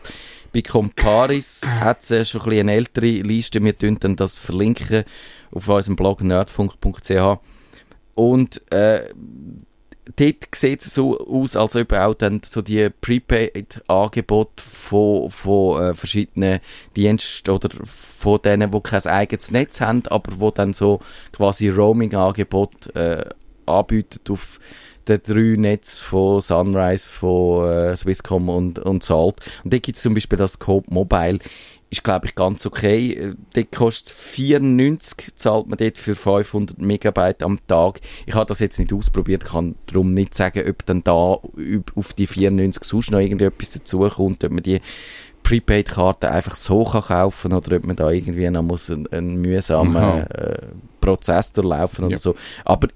Bei 0.52 0.62
Comparis 0.62 1.62
hat 1.80 2.02
es 2.02 2.10
äh, 2.10 2.24
schon 2.24 2.42
ein 2.42 2.48
bisschen 2.48 2.68
eine 2.68 2.76
ältere 2.76 3.06
Liste. 3.06 3.62
Wir 3.62 3.76
tun 3.76 3.98
dann 4.00 4.16
das 4.16 4.38
verlinken 4.38 5.04
auf 5.52 5.68
unserem 5.68 5.96
Blog 5.96 6.22
nerdfunk.ch. 6.22 7.38
Und 8.14 8.72
äh, 8.72 9.08
dort 10.16 10.48
sieht 10.54 10.82
es 10.82 10.94
so 10.94 11.18
aus, 11.18 11.56
als 11.56 11.76
ob 11.76 11.92
auch 11.92 12.14
dann 12.14 12.42
so 12.44 12.62
die 12.62 12.90
Prepaid-Angebote 12.90 14.62
von, 14.62 15.30
von 15.30 15.82
äh, 15.82 15.94
verschiedenen 15.94 16.60
Diensten 16.96 17.50
oder 17.50 17.68
von 17.84 18.42
denen, 18.42 18.70
die 18.70 18.80
kein 18.80 19.06
eigenes 19.06 19.50
Netz 19.50 19.80
haben, 19.80 20.02
aber 20.08 20.40
wo 20.40 20.50
dann 20.50 20.72
so 20.72 21.00
quasi 21.32 21.68
Roaming-Angebot 21.68 22.94
äh, 22.96 23.24
anbieten 23.66 24.20
auf 24.32 24.58
den 25.10 25.20
drei 25.22 25.60
Netz 25.60 25.98
von 25.98 26.40
Sunrise, 26.40 27.08
von 27.10 27.68
äh, 27.68 27.96
Swisscom 27.96 28.48
und, 28.48 28.78
und 28.78 29.02
Salt. 29.02 29.36
Und 29.64 29.72
dort 29.72 29.82
gibt 29.82 29.96
es 29.96 30.02
zum 30.02 30.14
Beispiel 30.14 30.38
das 30.38 30.58
Coop 30.58 30.90
Mobile. 30.90 31.38
Ist, 31.92 32.04
glaube 32.04 32.26
ich, 32.26 32.36
ganz 32.36 32.66
okay. 32.66 33.12
Äh, 33.14 33.34
Dort 33.54 33.72
kostet 33.72 34.14
94, 34.16 35.34
zahlt 35.34 35.66
man 35.66 35.76
dort 35.76 35.98
für 35.98 36.14
500 36.14 36.78
Megabyte 36.80 37.42
am 37.42 37.58
Tag. 37.66 38.00
Ich 38.26 38.34
habe 38.34 38.46
das 38.46 38.60
jetzt 38.60 38.78
nicht 38.78 38.92
ausprobiert, 38.92 39.44
kann 39.44 39.74
darum 39.86 40.14
nicht 40.14 40.34
sagen, 40.34 40.62
ob 40.70 40.86
dann 40.86 41.02
da 41.02 41.12
auf 41.96 42.12
die 42.16 42.28
94 42.28 42.84
sonst 42.84 43.10
noch 43.10 43.18
irgendetwas 43.18 43.70
dazukommt, 43.70 44.44
ob 44.44 44.52
man 44.52 44.62
die 44.62 44.80
Prepaid-Karte 45.42 46.30
einfach 46.30 46.54
so 46.54 46.84
kann 46.84 47.02
kaufen 47.02 47.52
oder 47.52 47.76
ob 47.76 47.84
man 47.84 47.96
da 47.96 48.10
irgendwie 48.10 48.48
noch 48.50 48.62
muss 48.62 48.90
einen, 48.90 49.06
einen 49.08 49.40
mühsamen 49.40 49.96
äh, 50.28 50.58
Prozess 51.00 51.52
durchlaufen 51.52 52.04
oder 52.04 52.12
Ja. 52.12 52.18
so. 52.18 52.36
Aber 52.64 52.88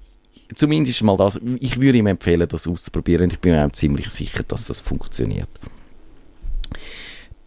zumindest 0.53 1.03
mal 1.03 1.17
das. 1.17 1.39
Ich 1.59 1.79
würde 1.79 1.97
ihm 1.97 2.07
empfehlen, 2.07 2.47
das 2.47 2.67
auszuprobieren. 2.67 3.29
Ich 3.29 3.39
bin 3.39 3.53
mir 3.53 3.65
auch 3.65 3.71
ziemlich 3.71 4.09
sicher, 4.09 4.43
dass 4.43 4.67
das 4.67 4.79
funktioniert. 4.79 5.49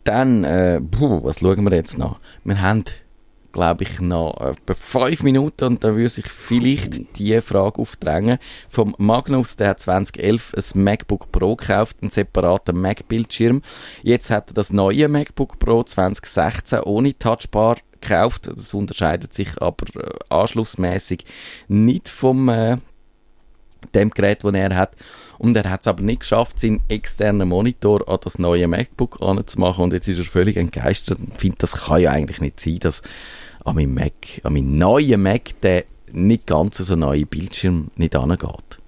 Dann, 0.04 0.44
äh, 0.44 0.80
puh, 0.80 1.22
was 1.22 1.40
schauen 1.40 1.62
wir 1.64 1.74
jetzt 1.74 1.98
noch? 1.98 2.18
Wir 2.42 2.60
haben, 2.62 2.84
glaube 3.52 3.84
ich, 3.84 4.00
noch 4.00 4.40
etwa 4.40 4.74
fünf 4.74 5.22
Minuten 5.22 5.64
und 5.64 5.84
da 5.84 5.94
würde 5.94 6.08
sich 6.08 6.26
vielleicht 6.28 7.18
die 7.18 7.40
Frage 7.42 7.80
aufdrängen. 7.80 8.38
Vom 8.70 8.94
Magnus, 8.96 9.56
der 9.56 9.68
hat 9.68 9.80
2011 9.80 10.54
ein 10.54 10.82
MacBook 10.82 11.30
Pro 11.30 11.56
gekauft, 11.56 11.98
einen 12.00 12.10
separaten 12.10 12.80
Mac-Bildschirm. 12.80 13.60
Jetzt 14.02 14.30
hat 14.30 14.50
er 14.50 14.54
das 14.54 14.72
neue 14.72 15.08
MacBook 15.08 15.58
Pro 15.58 15.82
2016 15.82 16.80
ohne 16.80 17.18
Touchbar 17.18 17.76
gekauft. 18.00 18.46
Das 18.46 18.72
unterscheidet 18.72 19.32
sich 19.34 19.60
aber 19.60 19.86
äh, 19.94 20.10
anschlussmäßig 20.30 21.24
nicht 21.68 22.08
vom 22.08 22.48
äh, 22.48 22.78
dem 23.94 24.10
Gerät, 24.10 24.44
das 24.44 24.54
er 24.54 24.76
hat. 24.76 24.96
Und 25.38 25.54
er 25.56 25.70
hat 25.70 25.82
es 25.82 25.86
aber 25.86 26.02
nicht 26.02 26.20
geschafft, 26.20 26.58
seinen 26.58 26.80
externen 26.88 27.48
Monitor 27.48 28.08
an 28.08 28.18
das 28.22 28.38
neue 28.38 28.66
MacBook 28.66 29.22
anzumachen. 29.22 29.84
Und 29.84 29.92
jetzt 29.92 30.08
ist 30.08 30.18
er 30.18 30.24
völlig 30.24 30.56
entgeistert 30.56 31.18
und 31.20 31.38
findet, 31.38 31.62
das 31.62 31.72
kann 31.72 32.00
ja 32.00 32.10
eigentlich 32.10 32.40
nicht 32.40 32.58
sein, 32.58 32.78
dass 32.80 33.02
an 33.64 33.76
meinem 33.76 33.94
Mac, 33.94 34.12
an 34.42 34.54
meinem 34.54 34.76
neuen 34.76 35.22
Mac, 35.22 35.60
der 35.62 35.84
nicht 36.12 36.46
ganz 36.46 36.78
so 36.78 36.96
neue 36.96 37.26
Bildschirm 37.26 37.90
nicht 37.96 38.16
angeht. 38.16 38.78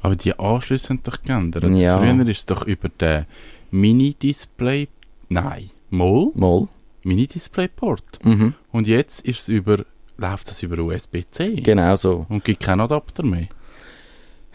Aber 0.00 0.16
die 0.16 0.38
Anschlüsse 0.38 0.88
sind 0.88 1.06
doch 1.06 1.20
geändert. 1.22 1.64
Ja. 1.76 1.98
Früher 1.98 2.28
ist 2.28 2.38
es 2.38 2.46
doch 2.46 2.66
über 2.66 2.88
den 2.88 3.26
Mini-Display... 3.70 4.88
Nein, 5.28 5.70
Moll? 5.90 6.30
Mal. 6.34 6.68
Mini-Display-Port. 7.02 8.24
Mhm. 8.24 8.54
Und 8.72 8.88
jetzt 8.88 9.24
ist 9.24 9.40
es 9.40 9.48
über... 9.48 9.84
Läuft 10.18 10.48
das 10.48 10.62
über 10.62 10.78
USB-C? 10.78 11.56
Genau 11.56 11.94
so. 11.96 12.24
Und 12.28 12.44
gibt 12.44 12.62
keinen 12.62 12.80
Adapter 12.80 13.22
mehr. 13.22 13.48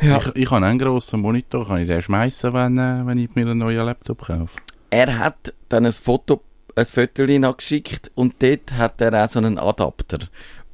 Ja. 0.02 0.18
Ich, 0.18 0.36
ich 0.36 0.52
habe 0.52 0.66
einen 0.66 0.80
grossen 0.80 1.22
Monitor, 1.22 1.68
kann 1.68 1.82
ich 1.82 1.88
den 1.88 2.02
schmeißen, 2.02 2.54
wenn, 2.54 2.78
äh, 2.78 3.06
wenn 3.06 3.20
ich 3.20 3.36
mir 3.36 3.42
einen 3.42 3.60
neuen 3.60 3.86
Laptop 3.86 4.24
kaufe? 4.24 4.58
Er 4.90 5.20
hat 5.20 5.54
dann 5.70 5.86
ein 5.86 5.92
Foto, 5.92 6.42
ein 6.76 6.86
Foto 6.86 7.26
nachgeschickt 7.26 8.12
und 8.16 8.42
dort 8.42 8.74
hat 8.74 9.00
er 9.00 9.24
auch 9.24 9.30
so 9.30 9.40
einen 9.40 9.60
Adapter. 9.60 10.18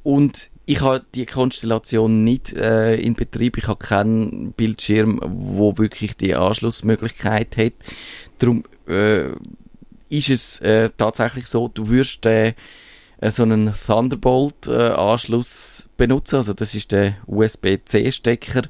Und 0.02 0.50
ich 0.64 0.80
habe 0.80 1.04
die 1.14 1.26
Konstellation 1.26 2.24
nicht 2.24 2.54
äh, 2.54 2.96
in 2.96 3.14
Betrieb. 3.14 3.58
Ich 3.58 3.68
habe 3.68 3.78
keinen 3.78 4.52
Bildschirm, 4.52 5.20
wo 5.24 5.76
wirklich 5.78 6.16
die 6.16 6.34
Anschlussmöglichkeit 6.34 7.56
hat. 7.56 7.74
Darum 8.38 8.64
äh, 8.86 9.28
ist 10.08 10.30
es 10.30 10.60
äh, 10.60 10.90
tatsächlich 10.96 11.46
so, 11.46 11.68
du 11.68 11.88
wirst 11.90 12.24
äh, 12.26 12.54
äh, 13.18 13.30
so 13.30 13.42
einen 13.42 13.72
Thunderbolt-Anschluss 13.72 15.90
benutzen. 15.96 16.36
Also 16.36 16.54
das 16.54 16.74
ist 16.74 16.92
der 16.92 17.16
USB-C-Stecker 17.26 18.62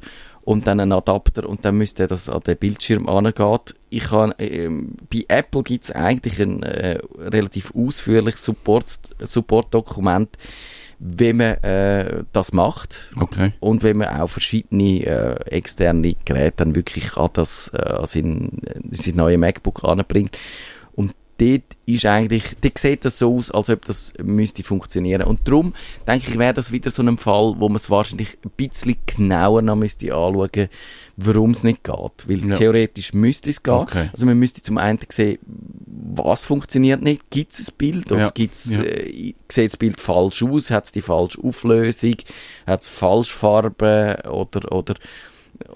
und 0.48 0.66
dann 0.66 0.80
ein 0.80 0.92
Adapter 0.92 1.46
und 1.46 1.66
dann 1.66 1.76
müsste 1.76 2.06
das 2.06 2.30
an 2.30 2.40
den 2.40 2.56
Bildschirm 2.56 3.06
angeht. 3.06 3.74
Ich 3.90 4.04
kann, 4.04 4.32
ähm, 4.38 4.96
bei 5.12 5.26
Apple 5.28 5.62
gibt 5.62 5.84
es 5.84 5.90
eigentlich 5.90 6.40
ein 6.40 6.62
äh, 6.62 7.00
relativ 7.18 7.74
ausführliches 7.74 8.44
Support- 8.44 9.10
Support-Dokument, 9.20 10.30
wenn 11.00 11.36
man 11.36 11.62
äh, 11.62 12.24
das 12.32 12.54
macht 12.54 13.12
Okay. 13.20 13.52
und 13.60 13.82
wenn 13.82 13.98
man 13.98 14.08
auch 14.08 14.30
verschiedene 14.30 15.04
äh, 15.04 15.34
externe 15.50 16.14
Geräte 16.24 16.54
dann 16.56 16.74
wirklich 16.74 17.14
an 17.18 17.28
das 17.34 17.70
äh, 17.74 17.82
an 17.82 18.06
sein, 18.06 18.62
äh, 18.64 18.80
sein 18.92 19.16
neue 19.16 19.36
MacBook 19.36 19.84
anbringt. 19.84 20.38
Dort 21.40 21.62
ist 21.86 22.04
eigentlich, 22.04 22.56
dort 22.60 22.78
sieht 22.78 23.04
das 23.04 23.18
so 23.18 23.36
aus, 23.36 23.50
als 23.52 23.70
ob 23.70 23.84
das 23.84 24.12
müsste 24.22 24.64
funktionieren. 24.64 25.22
Und 25.22 25.46
darum 25.46 25.72
denke 26.06 26.30
ich, 26.32 26.38
wäre 26.38 26.52
das 26.52 26.72
wieder 26.72 26.90
so 26.90 27.02
ein 27.02 27.16
Fall, 27.16 27.54
wo 27.58 27.68
man 27.68 27.76
es 27.76 27.88
wahrscheinlich 27.88 28.36
ein 28.44 28.50
bisschen 28.56 28.96
genauer 29.06 29.62
noch 29.62 29.76
müsste 29.76 30.12
anschauen, 30.12 30.68
warum 31.16 31.52
es 31.52 31.62
nicht 31.62 31.84
geht. 31.84 31.94
Weil 32.28 32.48
Ja. 32.50 32.56
theoretisch 32.56 33.12
müsste 33.14 33.50
es 33.50 33.62
gehen. 33.62 33.74
Okay. 33.74 34.08
Also 34.12 34.26
man 34.26 34.36
müsste 34.36 34.62
zum 34.62 34.78
einen 34.78 34.98
sehen, 35.08 35.38
was 36.14 36.44
funktioniert 36.44 37.02
nicht. 37.02 37.30
Gibt 37.30 37.52
es 37.52 37.68
ein 37.68 37.74
Bild 37.78 38.10
oder 38.10 38.20
Ja, 38.22 38.30
gibt's, 38.30 38.74
ja. 38.74 38.82
äh, 38.82 39.34
sieht 39.48 39.68
das 39.70 39.76
Bild 39.76 40.00
falsch 40.00 40.42
aus? 40.42 40.70
Hat 40.72 40.86
es 40.86 40.92
die 40.92 41.02
falsche 41.02 41.40
Auflösung? 41.42 42.16
Hat 42.66 42.82
es 42.82 42.88
Falschfarben? 42.88 44.16
Oder, 44.28 44.72
oder, 44.72 44.94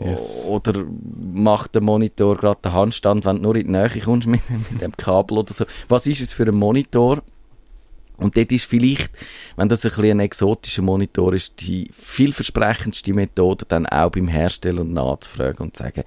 Yes. 0.00 0.46
oder 0.48 0.84
macht 1.32 1.74
der 1.74 1.82
Monitor 1.82 2.36
gerade 2.36 2.60
den 2.62 2.72
Handstand, 2.72 3.24
wenn 3.24 3.36
du 3.36 3.42
nur 3.42 3.56
in 3.56 3.66
die 3.66 3.72
Nähe 3.72 3.88
kommst 4.04 4.28
mit, 4.28 4.40
mit 4.70 4.80
dem 4.80 4.96
Kabel 4.96 5.38
oder 5.38 5.52
so? 5.52 5.64
Was 5.88 6.06
ist 6.06 6.20
es 6.20 6.32
für 6.32 6.44
ein 6.44 6.54
Monitor? 6.54 7.22
Und 8.16 8.36
dort 8.36 8.52
ist 8.52 8.64
vielleicht, 8.64 9.10
wenn 9.56 9.68
das 9.68 9.84
ein, 9.84 10.04
ein 10.04 10.20
exotischer 10.20 10.82
Monitor 10.82 11.34
ist, 11.34 11.60
die 11.60 11.90
vielversprechendste 11.92 13.12
Methode, 13.12 13.64
dann 13.66 13.86
auch 13.86 14.10
beim 14.10 14.28
Hersteller 14.28 14.84
nachzufragen 14.84 15.66
und 15.66 15.76
zu 15.76 15.82
sagen, 15.82 16.04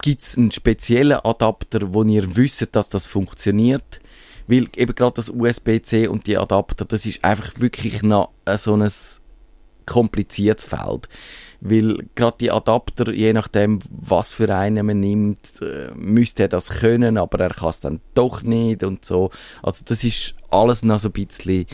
gibt 0.00 0.20
es 0.20 0.38
einen 0.38 0.52
speziellen 0.52 1.18
Adapter, 1.18 1.92
wo 1.92 2.04
ihr 2.04 2.36
wisst, 2.36 2.68
dass 2.76 2.88
das 2.88 3.06
funktioniert? 3.06 4.00
Weil 4.46 4.68
eben 4.76 4.94
gerade 4.94 5.14
das 5.14 5.28
USB-C 5.28 6.06
und 6.06 6.28
die 6.28 6.38
Adapter, 6.38 6.84
das 6.84 7.04
ist 7.04 7.24
einfach 7.24 7.58
wirklich 7.58 8.02
noch 8.02 8.30
so 8.56 8.74
ein 8.74 8.88
kompliziertes 9.86 10.64
Feld. 10.64 11.08
Weil 11.60 11.96
gerade 12.14 12.36
die 12.40 12.50
Adapter, 12.50 13.12
je 13.12 13.32
nachdem, 13.32 13.78
was 13.90 14.32
für 14.32 14.54
einen 14.54 14.86
man 14.86 15.00
nimmt, 15.00 15.60
äh, 15.62 15.90
müsste 15.94 16.44
er 16.44 16.48
das 16.48 16.68
können, 16.80 17.16
aber 17.16 17.40
er 17.40 17.50
kann 17.50 17.70
es 17.70 17.80
dann 17.80 18.00
doch 18.14 18.42
nicht 18.42 18.84
und 18.84 19.04
so. 19.04 19.30
Also 19.62 19.82
das 19.84 20.04
ist 20.04 20.34
alles 20.50 20.84
noch 20.84 21.00
so 21.00 21.08
ein 21.08 21.12
bisschen 21.12 21.66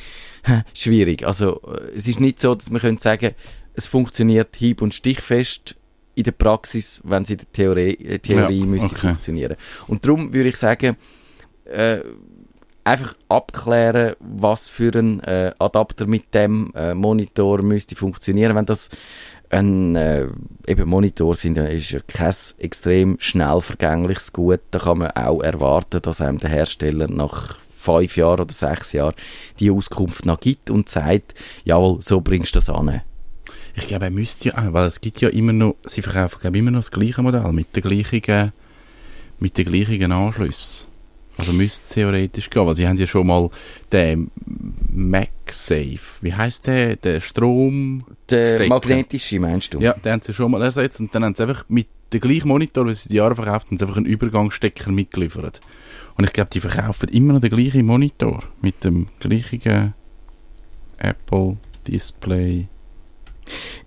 schwierig. 0.74 1.26
Also 1.26 1.60
äh, 1.62 1.96
es 1.96 2.06
ist 2.06 2.20
nicht 2.20 2.40
so, 2.40 2.54
dass 2.54 2.70
man 2.70 2.80
könnte 2.80 3.02
sagen, 3.02 3.34
es 3.74 3.86
funktioniert 3.86 4.56
hieb- 4.56 4.82
und 4.82 4.94
stichfest 4.94 5.76
in 6.14 6.24
der 6.24 6.32
Praxis, 6.32 7.00
wenn 7.04 7.22
es 7.22 7.30
in 7.30 7.38
der 7.38 7.52
Theorie, 7.52 7.94
äh, 7.94 8.18
Theorie 8.18 8.60
Ja, 8.60 8.66
müsste 8.66 8.94
okay. 8.94 9.08
funktionieren. 9.08 9.56
Und 9.88 10.04
darum 10.04 10.32
würde 10.32 10.50
ich 10.50 10.56
sagen, 10.56 10.96
äh, 11.64 12.00
einfach 12.84 13.14
abklären, 13.28 14.14
was 14.18 14.68
für 14.68 14.92
ein 14.94 15.20
äh, 15.20 15.52
Adapter 15.58 16.06
mit 16.06 16.34
dem 16.34 16.72
äh, 16.74 16.94
Monitor 16.94 17.62
müsste 17.62 17.94
funktionieren. 17.94 18.56
Wenn 18.56 18.66
das 18.66 18.90
ein 19.52 19.96
äh, 19.96 20.26
eben 20.66 20.88
Monitor 20.88 21.34
sind, 21.34 21.58
ist 21.58 21.90
ja 21.90 22.00
kein 22.00 22.34
extrem 22.58 23.16
schnell 23.20 23.60
vergängliches 23.60 24.32
Gut. 24.32 24.60
Da 24.70 24.78
kann 24.78 24.98
man 24.98 25.10
auch 25.10 25.42
erwarten, 25.42 26.00
dass 26.00 26.20
einem 26.20 26.38
der 26.38 26.50
Hersteller 26.50 27.08
nach 27.08 27.58
fünf 27.70 28.16
Jahren 28.16 28.40
oder 28.40 28.52
sechs 28.52 28.92
Jahren 28.92 29.14
die 29.60 29.70
Auskunft 29.70 30.24
noch 30.24 30.40
gibt 30.40 30.70
und 30.70 30.88
sagt, 30.88 31.34
jawohl, 31.64 32.00
so 32.00 32.20
bringst 32.20 32.54
du 32.54 32.60
das 32.60 32.70
an. 32.70 33.02
Ich 33.74 33.86
glaube, 33.86 34.06
er 34.06 34.10
müsste 34.10 34.50
ja 34.50 34.58
auch, 34.58 34.72
weil 34.72 34.86
es 34.86 35.00
gibt 35.00 35.20
ja 35.20 35.28
immer 35.28 35.52
noch, 35.52 35.76
sie 35.84 36.02
verkaufen 36.02 36.40
glaube 36.40 36.58
immer 36.58 36.70
noch 36.70 36.80
das 36.80 36.90
gleiche 36.90 37.22
Modell 37.22 37.52
mit 37.52 37.74
den 37.74 37.82
gleichen, 37.82 38.52
mit 39.38 39.58
den 39.58 39.66
gleichen 39.66 40.12
Anschlüssen. 40.12 40.88
Also 41.38 41.52
müsste 41.52 41.84
es 41.86 41.94
theoretisch 41.94 42.50
gehen, 42.50 42.66
weil 42.66 42.76
sie 42.76 42.86
haben 42.86 42.98
ja 42.98 43.06
schon 43.06 43.26
mal 43.26 43.48
den 43.90 44.30
MagSafe, 45.52 46.22
wie 46.22 46.32
heißt 46.32 46.66
der, 46.66 46.96
der 46.96 47.20
Strom... 47.20 48.04
Der 48.30 48.56
Stecker. 48.56 48.68
magnetische, 48.68 49.38
meinst 49.38 49.74
du? 49.74 49.80
Ja, 49.80 49.92
den 49.92 50.12
haben 50.12 50.22
sie 50.22 50.32
schon 50.32 50.50
mal 50.50 50.62
ersetzt 50.62 51.00
und 51.00 51.14
dann 51.14 51.24
haben 51.24 51.34
sie 51.34 51.42
einfach 51.42 51.64
mit 51.68 51.88
dem 52.12 52.20
gleichen 52.20 52.48
Monitor, 52.48 52.86
wie 52.86 52.94
sie 52.94 53.10
die 53.10 53.16
Jahre 53.16 53.34
verkauft 53.34 53.66
haben, 53.68 53.76
sie 53.76 53.84
einfach 53.84 53.98
einen 53.98 54.06
Übergangsstecker 54.06 54.90
mitgeliefert. 54.90 55.60
Und 56.16 56.24
ich 56.24 56.32
glaube, 56.32 56.50
die 56.50 56.60
verkaufen 56.60 57.08
immer 57.10 57.34
noch 57.34 57.40
den 57.40 57.50
gleichen 57.50 57.86
Monitor 57.86 58.42
mit 58.60 58.82
dem 58.84 59.08
gleichen 59.20 59.94
Apple 60.98 61.56
Display. 61.86 62.68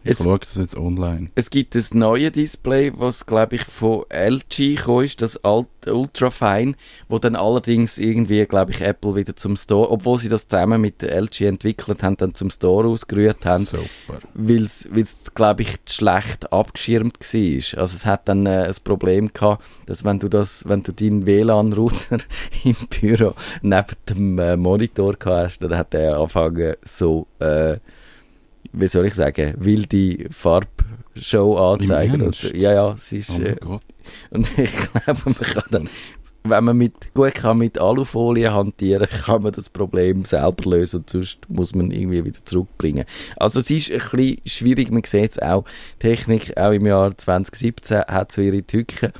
Ich 0.03 0.11
Es- 0.11 0.17
schaue 0.23 0.39
das 0.39 0.55
jetzt 0.55 0.77
online. 0.77 1.29
Es 1.35 1.49
gibt 1.49 1.75
ein 1.75 1.83
neues 1.93 2.31
Display, 2.33 2.91
was 2.95 3.25
glaube 3.25 3.55
ich 3.55 3.63
von 3.63 4.03
LG 4.09 4.75
gekommen 4.75 5.05
ist, 5.05 5.21
das 5.21 5.43
Alt 5.43 5.67
Ultrafine, 5.87 6.73
wo 7.09 7.19
dann 7.19 7.35
allerdings 7.35 7.99
irgendwie, 7.99 8.45
glaube 8.45 8.71
ich, 8.71 8.81
Apple 8.81 9.15
wieder 9.15 9.35
zum 9.35 9.55
Store, 9.55 9.91
obwohl 9.91 10.17
sie 10.17 10.29
das 10.29 10.47
zusammen 10.47 10.81
mit 10.81 11.01
der 11.03 11.15
LG 11.21 11.41
entwickelt 11.41 12.01
haben, 12.01 12.17
dann 12.17 12.33
zum 12.33 12.49
Store 12.49 12.87
ausgerührt 12.87 13.45
haben, 13.45 13.65
Super. 13.65 14.19
weil 14.33 14.63
es, 14.63 14.89
glaube 15.35 15.61
ich, 15.61 15.75
schlecht 15.87 16.51
abgeschirmt 16.51 17.19
war. 17.19 17.79
Also 17.81 17.95
es 17.95 18.05
hat 18.05 18.27
dann 18.27 18.45
äh, 18.47 18.63
ein 18.67 18.75
Problem 18.83 19.31
gehabt, 19.31 19.63
dass 19.85 20.03
wenn 20.03 20.17
du 20.19 20.27
das, 20.27 20.67
wenn 20.67 20.81
du 20.81 20.91
deinen 20.91 21.25
WLAN-Router 21.27 22.17
im 22.63 22.75
Büro 22.89 23.33
neben 23.61 23.85
dem 24.09 24.39
äh, 24.39 24.57
Monitor 24.57 25.13
gehabt 25.13 25.25
hast, 25.51 25.59
dann 25.59 25.77
hat 25.77 25.93
er 25.93 26.17
angefangen 26.17 26.75
so, 26.83 27.27
äh, 27.39 27.77
wie 28.77 28.87
soll 28.87 29.05
ich 29.05 29.13
sagen, 29.13 29.53
wilde 29.57 30.29
Farbshow 30.31 31.57
anzeigen. 31.57 32.21
Also, 32.21 32.49
ja, 32.49 32.73
ja, 32.73 32.91
es 32.93 33.11
ist, 33.11 33.39
Oh 33.39 33.43
äh, 33.43 33.55
und 34.31 34.57
ich 34.57 34.71
glaube, 34.71 35.21
man 35.25 35.33
kann 35.33 35.63
dann, 35.71 35.89
wenn 36.43 36.63
man 36.63 36.77
mit, 36.77 37.13
gut 37.13 37.33
kann 37.33 37.57
mit 37.57 37.77
Alufolie 37.77 38.53
hantieren, 38.53 39.07
kann 39.25 39.41
man 39.43 39.51
das 39.51 39.69
Problem 39.69 40.25
selber 40.25 40.69
lösen 40.69 40.97
und 40.97 41.09
sonst 41.09 41.39
muss 41.47 41.73
man 41.75 41.91
irgendwie 41.91 42.23
wieder 42.23 42.43
zurückbringen. 42.45 43.05
Also 43.37 43.59
es 43.59 43.69
ist 43.69 43.91
ein 43.91 43.99
bisschen 43.99 44.37
schwierig, 44.45 44.91
man 44.91 45.03
sieht 45.03 45.31
es 45.31 45.39
auch, 45.39 45.65
Technik 45.99 46.57
auch 46.57 46.71
im 46.71 46.85
Jahr 46.85 47.17
2017 47.17 48.01
hat 48.01 48.31
so 48.31 48.41
ihre 48.41 48.63
Tücken, 48.63 49.11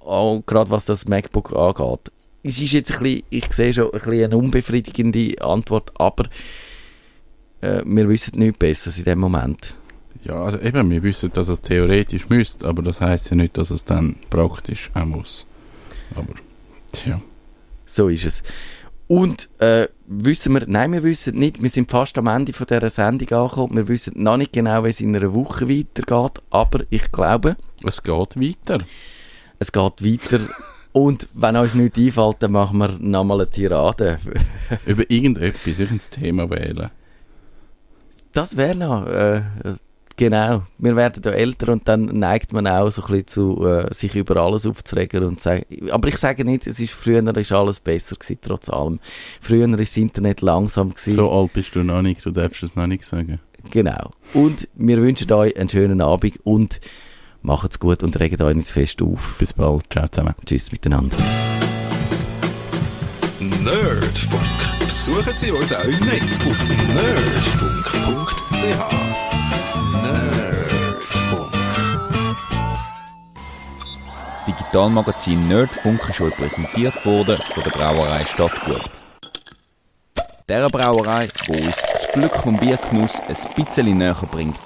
auch 0.00 0.42
gerade 0.46 0.70
was 0.70 0.84
das 0.84 1.08
MacBook 1.08 1.54
angeht. 1.54 2.12
Es 2.42 2.60
ist 2.60 2.72
jetzt 2.72 2.92
ein 2.92 3.02
bisschen, 3.02 3.22
ich 3.30 3.52
sehe 3.52 3.72
schon 3.72 3.86
ein 3.86 3.92
bisschen 3.92 4.24
eine 4.24 4.36
unbefriedigende 4.36 5.40
Antwort, 5.40 5.92
aber 5.94 6.24
äh, 7.64 7.82
wir 7.84 8.08
wissen 8.08 8.38
nichts 8.38 8.58
Besseres 8.58 8.98
in 8.98 9.04
dem 9.04 9.18
Moment. 9.18 9.74
Ja, 10.22 10.42
also 10.42 10.58
eben, 10.58 10.90
wir 10.90 11.02
wissen, 11.02 11.30
dass 11.32 11.48
es 11.48 11.60
theoretisch 11.60 12.28
müsste, 12.28 12.66
aber 12.66 12.82
das 12.82 13.00
heißt 13.00 13.30
ja 13.30 13.36
nicht, 13.36 13.56
dass 13.58 13.70
es 13.70 13.84
dann 13.84 14.16
praktisch 14.30 14.90
auch 14.94 15.04
muss. 15.04 15.46
Aber, 16.14 16.34
tja. 16.92 17.20
So 17.86 18.08
ist 18.08 18.24
es. 18.24 18.42
Und 19.06 19.50
äh, 19.60 19.88
wissen 20.06 20.54
wir, 20.54 20.62
nein, 20.66 20.92
wir 20.92 21.02
wissen 21.02 21.36
nicht, 21.36 21.62
wir 21.62 21.68
sind 21.68 21.90
fast 21.90 22.16
am 22.16 22.26
Ende 22.26 22.54
von 22.54 22.66
dieser 22.66 22.88
Sendung 22.88 23.28
angekommen, 23.38 23.76
wir 23.76 23.88
wissen 23.88 24.14
noch 24.16 24.38
nicht 24.38 24.52
genau, 24.54 24.82
wie 24.84 24.88
es 24.88 25.00
in 25.00 25.14
einer 25.14 25.34
Woche 25.34 25.68
weitergeht, 25.68 26.42
aber 26.50 26.84
ich 26.88 27.12
glaube, 27.12 27.56
Es 27.82 28.02
geht 28.02 28.36
weiter. 28.40 28.82
es 29.58 29.72
geht 29.72 30.02
weiter. 30.02 30.40
Und 30.92 31.28
wenn 31.34 31.56
uns 31.56 31.74
nichts 31.74 31.98
einfällt, 31.98 32.36
dann 32.38 32.52
machen 32.52 32.78
wir 32.78 32.96
nochmal 33.00 33.40
eine 33.40 33.50
Tirade. 33.50 34.18
Über 34.86 35.10
irgendetwas, 35.10 35.80
ins 35.80 36.08
Thema 36.08 36.48
wählen. 36.48 36.90
Das 38.34 38.56
wäre 38.56 38.74
noch, 38.74 39.06
äh, 39.06 39.42
genau. 40.16 40.62
Wir 40.78 40.96
werden 40.96 41.22
ja 41.24 41.30
älter 41.30 41.72
und 41.72 41.86
dann 41.88 42.06
neigt 42.06 42.52
man 42.52 42.66
auch 42.66 42.90
so 42.90 43.02
ein 43.02 43.08
bisschen 43.08 43.26
zu, 43.28 43.66
äh, 43.66 43.94
sich 43.94 44.16
über 44.16 44.36
alles 44.36 44.66
aufzuregen 44.66 45.24
und 45.24 45.40
sagen, 45.40 45.64
aber 45.90 46.08
ich 46.08 46.16
sage 46.16 46.44
nicht, 46.44 46.66
es 46.66 46.80
ist, 46.80 46.92
früher 46.92 47.24
ist 47.36 47.52
alles 47.52 47.78
besser 47.78 48.16
gewesen, 48.16 48.38
trotz 48.42 48.68
allem. 48.68 48.98
Früher 49.40 49.68
ist 49.68 49.92
das 49.92 49.96
Internet 49.96 50.40
langsam 50.40 50.90
gewesen. 50.90 51.14
So 51.14 51.30
alt 51.30 51.52
bist 51.52 51.76
du 51.76 51.84
noch 51.84 52.02
nicht, 52.02 52.26
du 52.26 52.32
darfst 52.32 52.62
es 52.64 52.74
noch 52.74 52.88
nicht 52.88 53.04
sagen. 53.04 53.38
Genau. 53.70 54.10
Und 54.34 54.68
wir 54.74 55.00
wünschen 55.00 55.32
euch 55.32 55.56
einen 55.56 55.68
schönen 55.68 56.00
Abend 56.00 56.38
und 56.44 56.80
macht's 57.42 57.78
gut 57.78 58.02
und 58.02 58.18
regt 58.18 58.40
euch 58.40 58.56
nicht 58.56 58.66
zu 58.66 58.74
fest 58.74 59.00
auf. 59.00 59.36
Bis 59.38 59.52
bald, 59.52 59.84
ciao 59.90 60.08
zusammen. 60.08 60.34
Tschüss 60.44 60.72
miteinander. 60.72 61.16
Nerdfunk. 63.40 64.53
Besuchen 65.06 65.36
Sie 65.36 65.50
uns 65.50 65.70
auch 65.70 65.84
im 65.84 66.00
Netz 66.00 66.38
auf 66.38 66.64
nerdfunk.ch. 66.64 68.14
Nerdfunk. 70.02 71.52
Das 74.32 74.44
Digitalmagazin 74.46 75.46
Nerdfunk 75.46 76.08
ist 76.08 76.22
euch 76.22 76.34
präsentiert 76.34 77.04
worden 77.04 77.36
von 77.52 77.64
der 77.64 77.70
Brauerei 77.72 78.24
Stadtgut. 78.24 78.90
Der 80.48 80.70
Brauerei, 80.70 81.28
die 81.48 81.52
uns 81.52 81.76
das 81.92 82.08
Glück 82.10 82.34
vom 82.36 82.56
Biergenuss 82.56 83.12
ein 83.28 83.36
bisschen 83.62 83.98
näher 83.98 84.16
bringt. 84.30 84.56